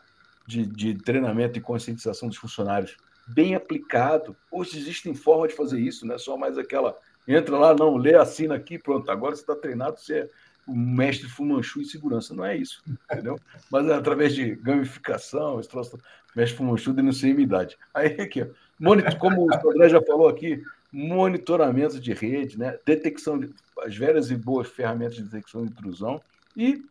[0.46, 6.06] de, de treinamento e conscientização dos funcionários bem aplicado, hoje existem formas de fazer isso,
[6.06, 9.56] não é só mais aquela entra lá, não, lê, assina aqui, pronto, agora você está
[9.56, 10.30] treinado, você é
[10.66, 12.34] o mestre Fumanchu em segurança.
[12.34, 13.38] Não é isso, entendeu?
[13.70, 15.98] Mas é através de gamificação, esse troço,
[16.34, 17.76] mestre Fumanchu denuncia idade.
[17.92, 18.46] Aí aqui,
[18.78, 20.62] monitor, como o André já falou aqui,
[20.92, 22.78] monitoramento de rede, né?
[22.86, 23.52] detecção de
[23.82, 26.22] as velhas e boas ferramentas de detecção de intrusão
[26.56, 26.84] e,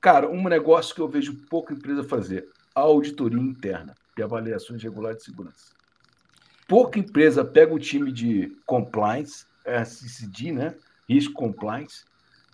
[0.00, 5.24] cara, um negócio que eu vejo pouca empresa fazer, auditoria interna e avaliações regulares de
[5.24, 5.72] segurança.
[6.68, 10.74] Pouca empresa pega o time de compliance, SCD, né?
[11.08, 12.04] Risco compliance,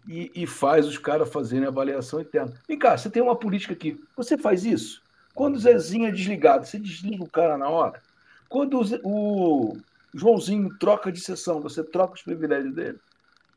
[0.06, 2.52] e, e faz os caras fazerem avaliação interna.
[2.68, 4.00] Vem cá, você tem uma política aqui.
[4.16, 5.02] Você faz isso?
[5.34, 8.00] Quando o Zezinho é desligado, você desliga o cara na hora?
[8.48, 9.76] Quando o,
[10.14, 12.98] Joãozinho troca de sessão, você troca os privilégios dele?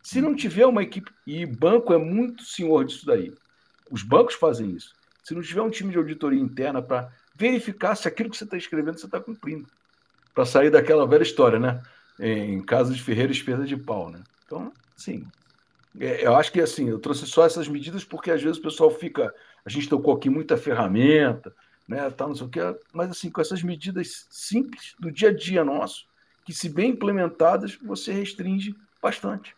[0.01, 3.33] Se não tiver uma equipe, e banco é muito senhor disso daí,
[3.91, 4.93] os bancos fazem isso.
[5.23, 8.57] Se não tiver um time de auditoria interna para verificar se aquilo que você está
[8.57, 9.67] escrevendo você está cumprindo,
[10.33, 11.81] para sair daquela velha história, né?
[12.19, 14.19] Em caso de Ferreira, espesa de pau, né?
[14.45, 15.27] Então, sim,
[15.95, 19.33] eu acho que assim, eu trouxe só essas medidas porque às vezes o pessoal fica.
[19.65, 21.53] A gente tocou aqui muita ferramenta,
[21.87, 22.09] né?
[22.11, 22.59] Tal, não sei o que,
[22.93, 26.05] mas assim, com essas medidas simples do dia a dia nosso,
[26.45, 29.55] que se bem implementadas, você restringe bastante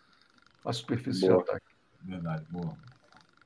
[0.66, 1.44] a superfície boa.
[1.44, 1.66] de ataque.
[2.04, 2.78] Verdade, boa.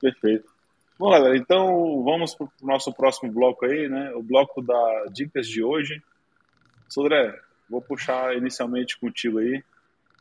[0.00, 0.52] Perfeito.
[0.98, 4.12] Bom, galera, então vamos para o nosso próximo bloco aí, né?
[4.14, 6.02] O bloco da dicas de hoje.
[6.88, 7.36] Sodré,
[7.68, 9.64] vou puxar inicialmente contigo aí.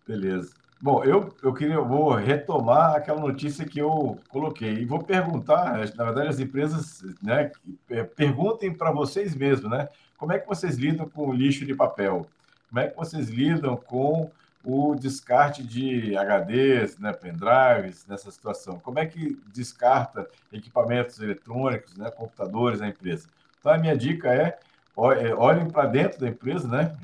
[0.07, 0.62] Beleza.
[0.83, 5.77] Bom, eu, eu queria, eu vou retomar aquela notícia que eu coloquei e vou perguntar,
[5.95, 7.53] na verdade, as empresas, né,
[8.17, 12.27] perguntem para vocês mesmos, né, como é que vocês lidam com o lixo de papel?
[12.67, 14.29] Como é que vocês lidam com
[14.61, 18.77] o descarte de HDs, né, pendrives nessa situação?
[18.77, 23.29] Como é que descarta equipamentos eletrônicos, né, computadores na empresa?
[23.57, 24.59] Então, a minha dica é,
[24.95, 26.95] olhem para dentro da empresa, né?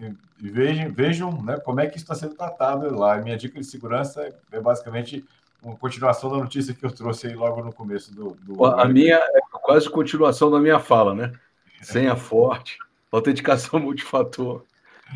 [0.42, 3.16] E vejam, vejam né, como é que isso está sendo tratado lá.
[3.16, 5.26] A minha dica de segurança é basicamente
[5.62, 8.38] uma continuação da notícia que eu trouxe aí logo no começo do.
[8.42, 8.66] do...
[8.66, 11.34] A minha é quase continuação da minha fala, né?
[11.82, 12.78] Senha forte,
[13.12, 14.64] autenticação multifator,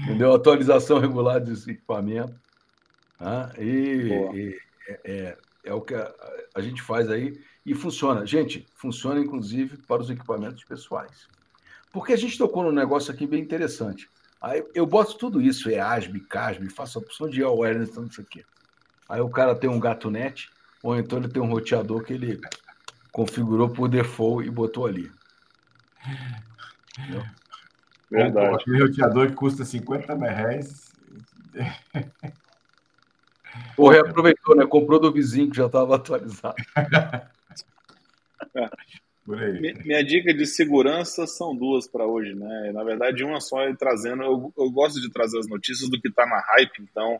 [0.01, 0.33] entendeu?
[0.33, 2.35] Atualização regular dos equipamentos.
[3.17, 3.51] Tá?
[3.57, 6.13] E, e é, é, é, o que a,
[6.55, 8.25] a gente faz aí e funciona.
[8.25, 11.27] Gente, funciona inclusive para os equipamentos pessoais.
[11.93, 14.09] Porque a gente tocou num negócio aqui bem interessante.
[14.41, 18.27] Aí eu boto tudo isso, EASB, CASB, faço a opção de awareness, não sei o
[18.27, 18.43] quê.
[19.07, 20.49] Aí o cara tem um gato net,
[20.81, 22.41] ou então ele tem um roteador que ele
[23.11, 25.11] configurou por default e botou ali.
[26.97, 27.23] Entendeu?
[28.09, 28.55] Verdade.
[28.55, 30.91] Aquele roteador que custa 50 reais.
[33.77, 34.65] Ou reaproveitou, né?
[34.65, 36.55] Comprou do vizinho que já estava atualizado.
[39.25, 42.71] Minha dica de segurança são duas para hoje, né?
[42.73, 44.23] Na verdade, uma só é trazendo.
[44.23, 47.19] Eu, eu gosto de trazer as notícias do que está na hype, então.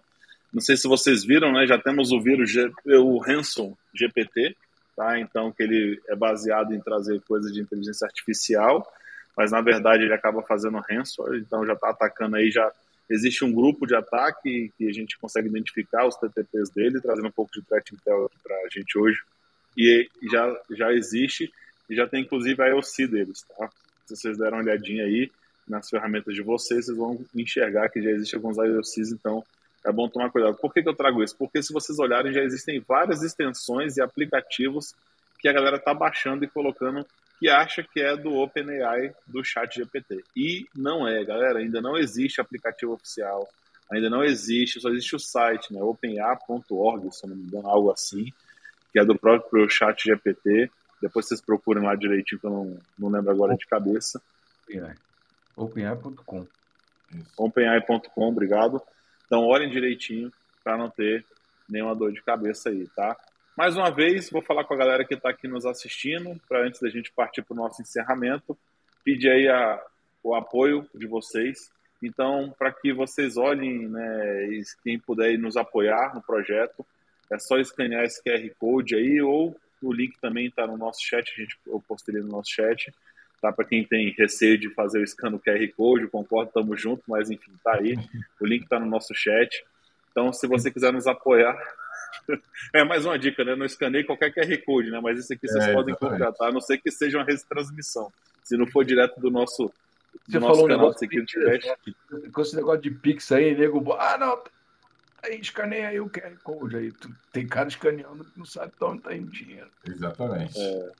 [0.53, 1.65] Não sei se vocês viram, né?
[1.65, 2.51] Já temos o vírus,
[2.85, 4.55] o Ransom GPT,
[4.95, 5.19] tá?
[5.19, 8.85] Então, que ele é baseado em trazer coisas de inteligência artificial,
[9.35, 12.71] mas na verdade ele acaba fazendo ransom, então já está atacando aí, já
[13.09, 17.31] existe um grupo de ataque que a gente consegue identificar os TTPs dele, trazendo um
[17.31, 19.19] pouco de threat intel para a gente hoje,
[19.75, 21.51] e já, já existe
[21.89, 23.69] e já tem inclusive a IOC deles, tá?
[24.05, 25.31] Se vocês deram uma olhadinha aí
[25.67, 29.43] nas ferramentas de vocês, vocês vão enxergar que já existe alguns IOCs, então
[29.85, 30.55] é bom tomar cuidado.
[30.57, 31.35] Por que, que eu trago isso?
[31.37, 34.93] Porque se vocês olharem, já existem várias extensões e aplicativos
[35.39, 37.05] que a galera está baixando e colocando
[37.39, 40.23] que acha que é do OpenAI do chat GPT.
[40.33, 43.49] E não é, galera, ainda não existe aplicativo oficial,
[43.91, 48.31] ainda não existe, só existe o site, né, openai.org, se não me engano, algo assim,
[48.93, 50.71] que é do próprio chat GPT.
[51.03, 54.21] Depois vocês procurem lá direitinho, que eu não, não lembro agora de cabeça.
[55.53, 56.47] OpenAI.com.
[57.37, 58.81] OpenAI.com, obrigado.
[59.25, 60.31] Então olhem direitinho
[60.63, 61.25] para não ter
[61.67, 63.17] nenhuma dor de cabeça aí, tá?
[63.55, 66.79] Mais uma vez, vou falar com a galera que está aqui nos assistindo, para antes
[66.79, 68.57] da gente partir para o nosso encerramento,
[69.03, 69.83] pedir aí a,
[70.23, 71.69] o apoio de vocês.
[72.01, 76.85] Então, para que vocês olhem, né, e quem puder nos apoiar no projeto,
[77.29, 79.53] é só escanear esse QR Code aí ou
[79.83, 82.93] o link também está no nosso chat, a gente, eu postei no nosso chat.
[83.41, 83.51] Tá?
[83.51, 87.29] Para quem tem receio de fazer o scan do QR Code, concordo, estamos juntos, mas
[87.29, 87.97] enfim, tá aí.
[88.39, 89.65] O link está no nosso chat.
[90.11, 91.57] Então, se você quiser nos apoiar,
[92.73, 93.55] é mais uma dica, né?
[93.55, 94.99] Não escaneie qualquer QR Code, né?
[95.01, 98.11] Mas isso aqui vocês é, podem contratar, a não ser que seja uma retransmissão.
[98.43, 99.71] Se não for direto do nosso, do
[100.27, 102.31] você nosso falou canal um Security Cash.
[102.31, 104.41] Com esse negócio de Pix aí, nego, ah, não,
[105.23, 106.93] aí escaneia aí o QR Code aí.
[107.31, 109.69] Tem cara escaneando que não sabe de onde está indo dinheiro.
[109.87, 110.59] Exatamente.
[110.59, 110.91] É,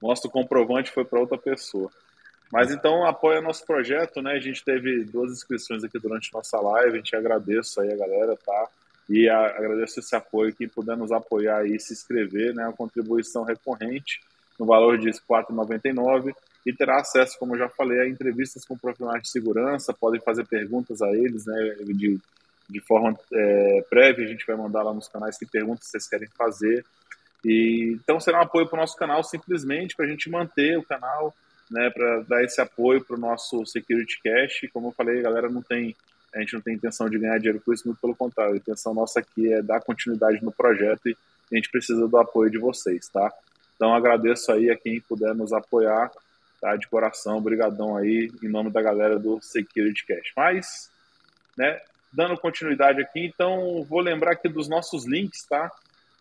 [0.00, 1.90] mostra o comprovante foi para outra pessoa.
[2.50, 4.32] Mas então apoia nosso projeto, né?
[4.32, 8.36] A gente teve duas inscrições aqui durante nossa live, a gente agradece aí a galera,
[8.36, 8.68] tá?
[9.08, 12.64] E a, agradeço esse apoio, quem puder nos apoiar aí, se inscrever, né?
[12.64, 14.20] Uma contribuição recorrente
[14.58, 16.34] no valor de R$ 4,99
[16.66, 20.44] e terá acesso, como eu já falei, a entrevistas com profissionais de segurança, podem fazer
[20.46, 21.76] perguntas a eles, né?
[21.86, 22.18] De,
[22.70, 26.28] de forma é, prévia, a gente vai mandar lá nos canais que perguntas vocês querem
[26.36, 26.84] fazer.
[27.44, 30.82] E, então será um apoio para o nosso canal simplesmente para a gente manter o
[30.82, 31.34] canal
[31.70, 34.68] né, para dar esse apoio para o nosso Security Cash.
[34.72, 35.94] Como eu falei, a galera não tem,
[36.34, 38.54] a gente não tem intenção de ganhar dinheiro com isso, muito pelo contrário.
[38.54, 41.16] A intenção nossa aqui é dar continuidade no projeto e
[41.52, 43.32] a gente precisa do apoio de vocês, tá?
[43.76, 46.10] Então agradeço aí a quem puder nos apoiar,
[46.60, 46.74] tá?
[46.76, 50.32] De coração, obrigadão aí, em nome da galera do Security Cash.
[50.36, 50.90] Mas,
[51.56, 51.80] né,
[52.12, 55.70] dando continuidade aqui, então vou lembrar aqui dos nossos links, tá?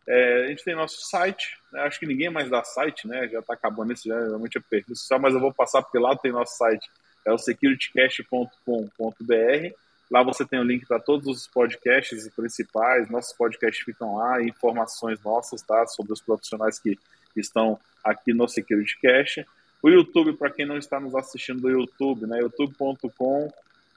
[0.08, 1.82] É, a gente tem nosso site, né?
[1.82, 3.28] acho que ninguém mais dá site, né?
[3.28, 6.32] Já está acabando isso, já realmente é perdição, mas eu vou passar porque lá tem
[6.32, 6.90] nosso site,
[7.26, 9.74] é o securitycast.com.br.
[10.10, 15.22] Lá você tem o link para todos os podcasts principais, nossos podcasts ficam lá, informações
[15.24, 15.86] nossas, tá?
[15.86, 16.98] Sobre os profissionais que
[17.36, 19.46] estão aqui no SecurityCast.
[19.82, 22.40] O YouTube, para quem não está nos assistindo do YouTube, né?
[22.40, 23.52] youtube.com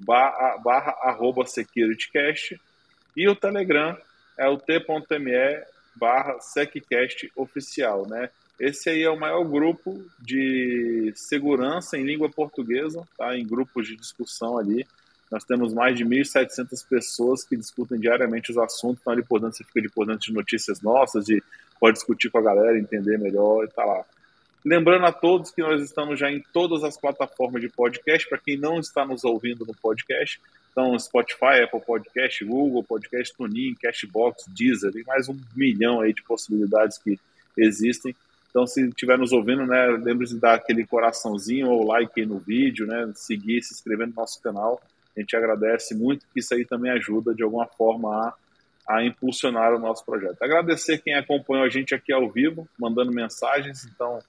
[0.05, 2.61] barra, barra arroba SecurityCast.
[3.17, 3.97] E o Telegram
[4.39, 8.31] é o t.me barra SecCast oficial, né?
[8.59, 13.37] Esse aí é o maior grupo de segurança em língua portuguesa, tá?
[13.37, 14.87] Em grupos de discussão ali.
[15.31, 19.57] Nós temos mais de 1.700 pessoas que discutem diariamente os assuntos, então ali por dentro
[19.57, 21.43] você fica de por dentro de notícias nossas, e
[21.81, 24.05] pode discutir com a galera, entender melhor e tá lá.
[24.65, 28.57] Lembrando a todos que nós estamos já em todas as plataformas de podcast, para quem
[28.57, 30.41] não está nos ouvindo no podcast,
[30.73, 36.23] então, Spotify, Apple Podcast, Google Podcast, TuneIn, Cashbox, Deezer, tem mais um milhão aí de
[36.23, 37.21] possibilidades que
[37.57, 38.17] existem.
[38.49, 42.39] Então, se estiver nos ouvindo, né, lembre-se de dar aquele coraçãozinho ou like aí no
[42.39, 44.81] vídeo, né, seguir, se inscrever no nosso canal.
[45.15, 48.35] A gente agradece muito, que isso aí também ajuda de alguma forma
[48.89, 50.43] a, a impulsionar o nosso projeto.
[50.43, 53.85] Agradecer quem acompanhou a gente aqui ao vivo, mandando mensagens.
[53.85, 54.21] Então,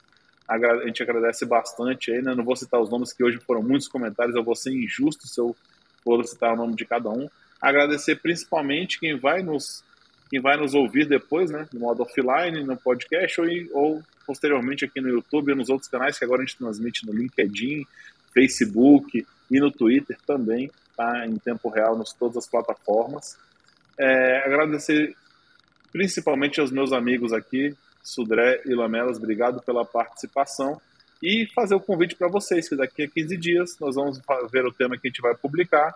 [0.47, 2.35] a gente agradece bastante aí, né?
[2.35, 5.39] Não vou citar os nomes que hoje foram muitos comentários, eu vou ser injusto se
[5.39, 5.55] eu
[6.03, 7.29] for citar o nome de cada um.
[7.61, 9.83] Agradecer principalmente quem vai nos,
[10.29, 14.99] quem vai nos ouvir depois, né, no modo offline, no podcast ou, ou posteriormente aqui
[14.99, 17.85] no YouTube e nos outros canais que agora a gente transmite no LinkedIn,
[18.33, 23.37] Facebook e no Twitter também, tá, em tempo real, nas todas as plataformas.
[23.97, 25.15] É, agradecer
[25.91, 30.79] principalmente aos meus amigos aqui, Sudré e Lamelas, obrigado pela participação
[31.23, 34.21] e fazer o convite para vocês, que daqui a 15 dias nós vamos
[34.51, 35.95] ver o tema que a gente vai publicar,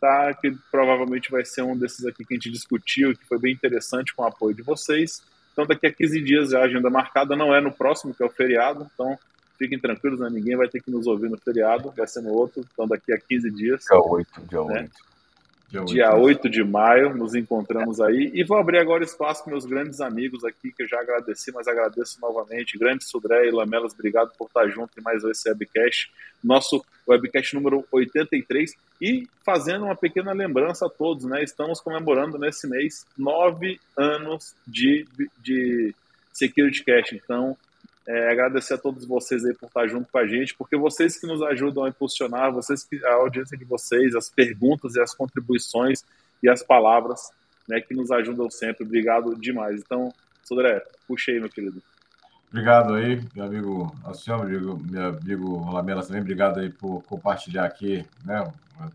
[0.00, 0.34] tá?
[0.34, 4.12] que provavelmente vai ser um desses aqui que a gente discutiu, que foi bem interessante
[4.12, 5.22] com o apoio de vocês.
[5.52, 8.30] Então, daqui a 15 dias a agenda marcada não é no próximo, que é o
[8.30, 9.16] feriado, então
[9.56, 10.28] fiquem tranquilos, né?
[10.30, 13.18] ninguém vai ter que nos ouvir no feriado, vai ser no outro, então daqui a
[13.18, 13.84] 15 dias.
[13.84, 14.80] Dia 8, dia né?
[14.80, 15.15] 8.
[15.68, 18.30] Dia 8, de maio, nos encontramos aí.
[18.32, 21.66] E vou abrir agora espaço para meus grandes amigos aqui, que eu já agradeci, mas
[21.66, 22.78] agradeço novamente.
[22.78, 26.12] Grande Sudré e Lamelas, obrigado por estar junto em mais esse webcast,
[26.42, 28.74] nosso webcast número 83.
[29.02, 31.42] E fazendo uma pequena lembrança a todos, né?
[31.42, 35.04] Estamos comemorando nesse mês nove anos de,
[35.42, 35.92] de
[36.32, 37.12] Security Cash.
[37.12, 37.56] Então,
[38.06, 41.26] é, agradecer a todos vocês aí por estar junto com a gente, porque vocês que
[41.26, 46.04] nos ajudam a impulsionar, vocês que a audiência de vocês, as perguntas e as contribuições
[46.42, 47.30] e as palavras,
[47.68, 48.84] né, que nos ajudam sempre.
[48.84, 49.80] Obrigado demais.
[49.80, 50.12] Então,
[50.44, 51.82] Sodré, puxa aí, meu querido.
[52.48, 56.20] Obrigado aí, meu amigo Alcione, meu meu amigo Lamela também.
[56.20, 58.44] Obrigado aí por compartilhar aqui, né,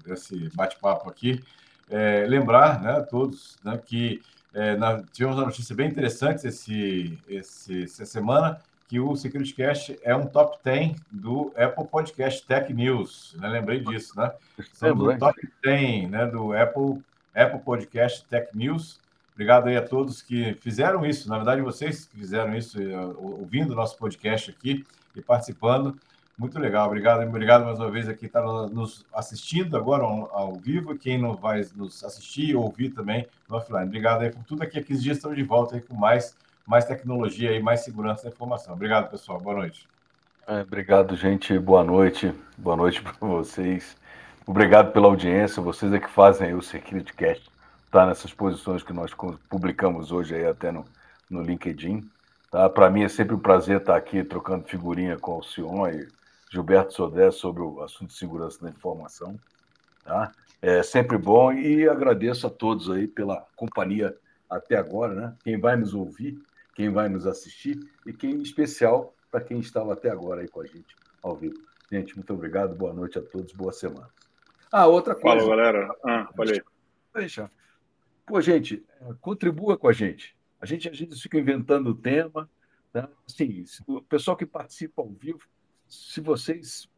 [0.07, 1.43] esse bate-papo aqui.
[1.89, 4.21] É, lembrar, né, a todos, né, que
[4.53, 8.57] é, na, tivemos uma notícia bem interessante esse, esse, essa semana
[8.91, 13.33] que o Security Cast é um top 10 do Apple Podcast Tech News.
[13.39, 13.47] Né?
[13.47, 14.33] Lembrei disso, né?
[14.73, 16.25] São do top 10 né?
[16.27, 17.01] do Apple,
[17.33, 18.99] Apple Podcast Tech News.
[19.33, 21.29] Obrigado aí a todos que fizeram isso.
[21.29, 24.85] Na verdade, vocês que fizeram isso, eh, ouvindo o nosso podcast aqui
[25.15, 25.97] e participando.
[26.37, 26.87] Muito legal.
[26.87, 30.97] Obrigado, obrigado mais uma vez aqui estar tá nos assistindo agora ao vivo.
[30.97, 33.85] Quem não vai nos assistir ouvir também no offline.
[33.85, 34.63] Obrigado aí por tudo.
[34.63, 36.35] Aqui a 15 dias estamos de volta aí com mais
[36.71, 38.73] mais tecnologia e mais segurança da informação.
[38.73, 39.41] Obrigado, pessoal.
[39.41, 39.85] Boa noite.
[40.47, 41.59] É, obrigado, gente.
[41.59, 42.33] Boa noite.
[42.57, 43.97] Boa noite para vocês.
[44.47, 45.61] Obrigado pela audiência.
[45.61, 47.51] Vocês é que fazem o Security Cast
[47.85, 49.11] estar nessas posições que nós
[49.49, 50.85] publicamos hoje aí até no,
[51.29, 52.09] no LinkedIn.
[52.49, 52.69] Tá?
[52.69, 56.07] Para mim é sempre um prazer estar aqui trocando figurinha com o Sion e
[56.49, 59.37] Gilberto Sodré sobre o assunto de segurança da informação.
[60.05, 60.31] Tá?
[60.61, 64.15] É sempre bom e agradeço a todos aí pela companhia
[64.49, 65.33] até agora, né?
[65.43, 66.41] Quem vai nos ouvir,
[66.73, 70.61] quem vai nos assistir e quem em especial para quem estava até agora aí com
[70.61, 71.55] a gente ao vivo.
[71.91, 74.09] Gente, muito obrigado, boa noite a todos, boa semana.
[74.71, 75.39] Ah, outra coisa.
[75.39, 75.95] Fala, galera.
[76.05, 76.61] Ah, falei.
[77.13, 77.51] Deixa.
[78.25, 78.85] Pô, gente,
[79.19, 80.35] contribua com a gente.
[80.61, 82.49] A gente às vezes fica inventando tema.
[82.93, 83.07] Né?
[83.27, 85.41] Assim, o pessoal que participa ao vivo,
[85.87, 86.89] se vocês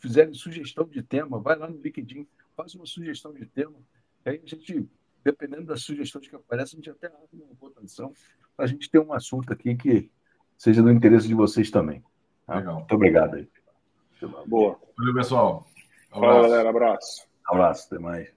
[0.00, 2.26] fizerem sugestão de tema, vai lá no LinkedIn,
[2.56, 3.76] faz uma sugestão de tema.
[4.24, 4.88] Aí a gente,
[5.22, 8.12] dependendo das sugestões que aparecem, a gente até abre uma votação
[8.58, 10.10] a gente ter um assunto aqui que
[10.56, 12.02] seja do interesse de vocês também.
[12.46, 12.56] Tá?
[12.56, 12.76] Legal.
[12.76, 13.48] Muito obrigado aí.
[14.46, 14.78] Boa.
[14.96, 15.66] Valeu, pessoal.
[16.10, 16.34] Abraço.
[16.34, 16.70] Fala, galera.
[16.70, 17.26] Abraço.
[17.46, 18.35] Abraço, até mais.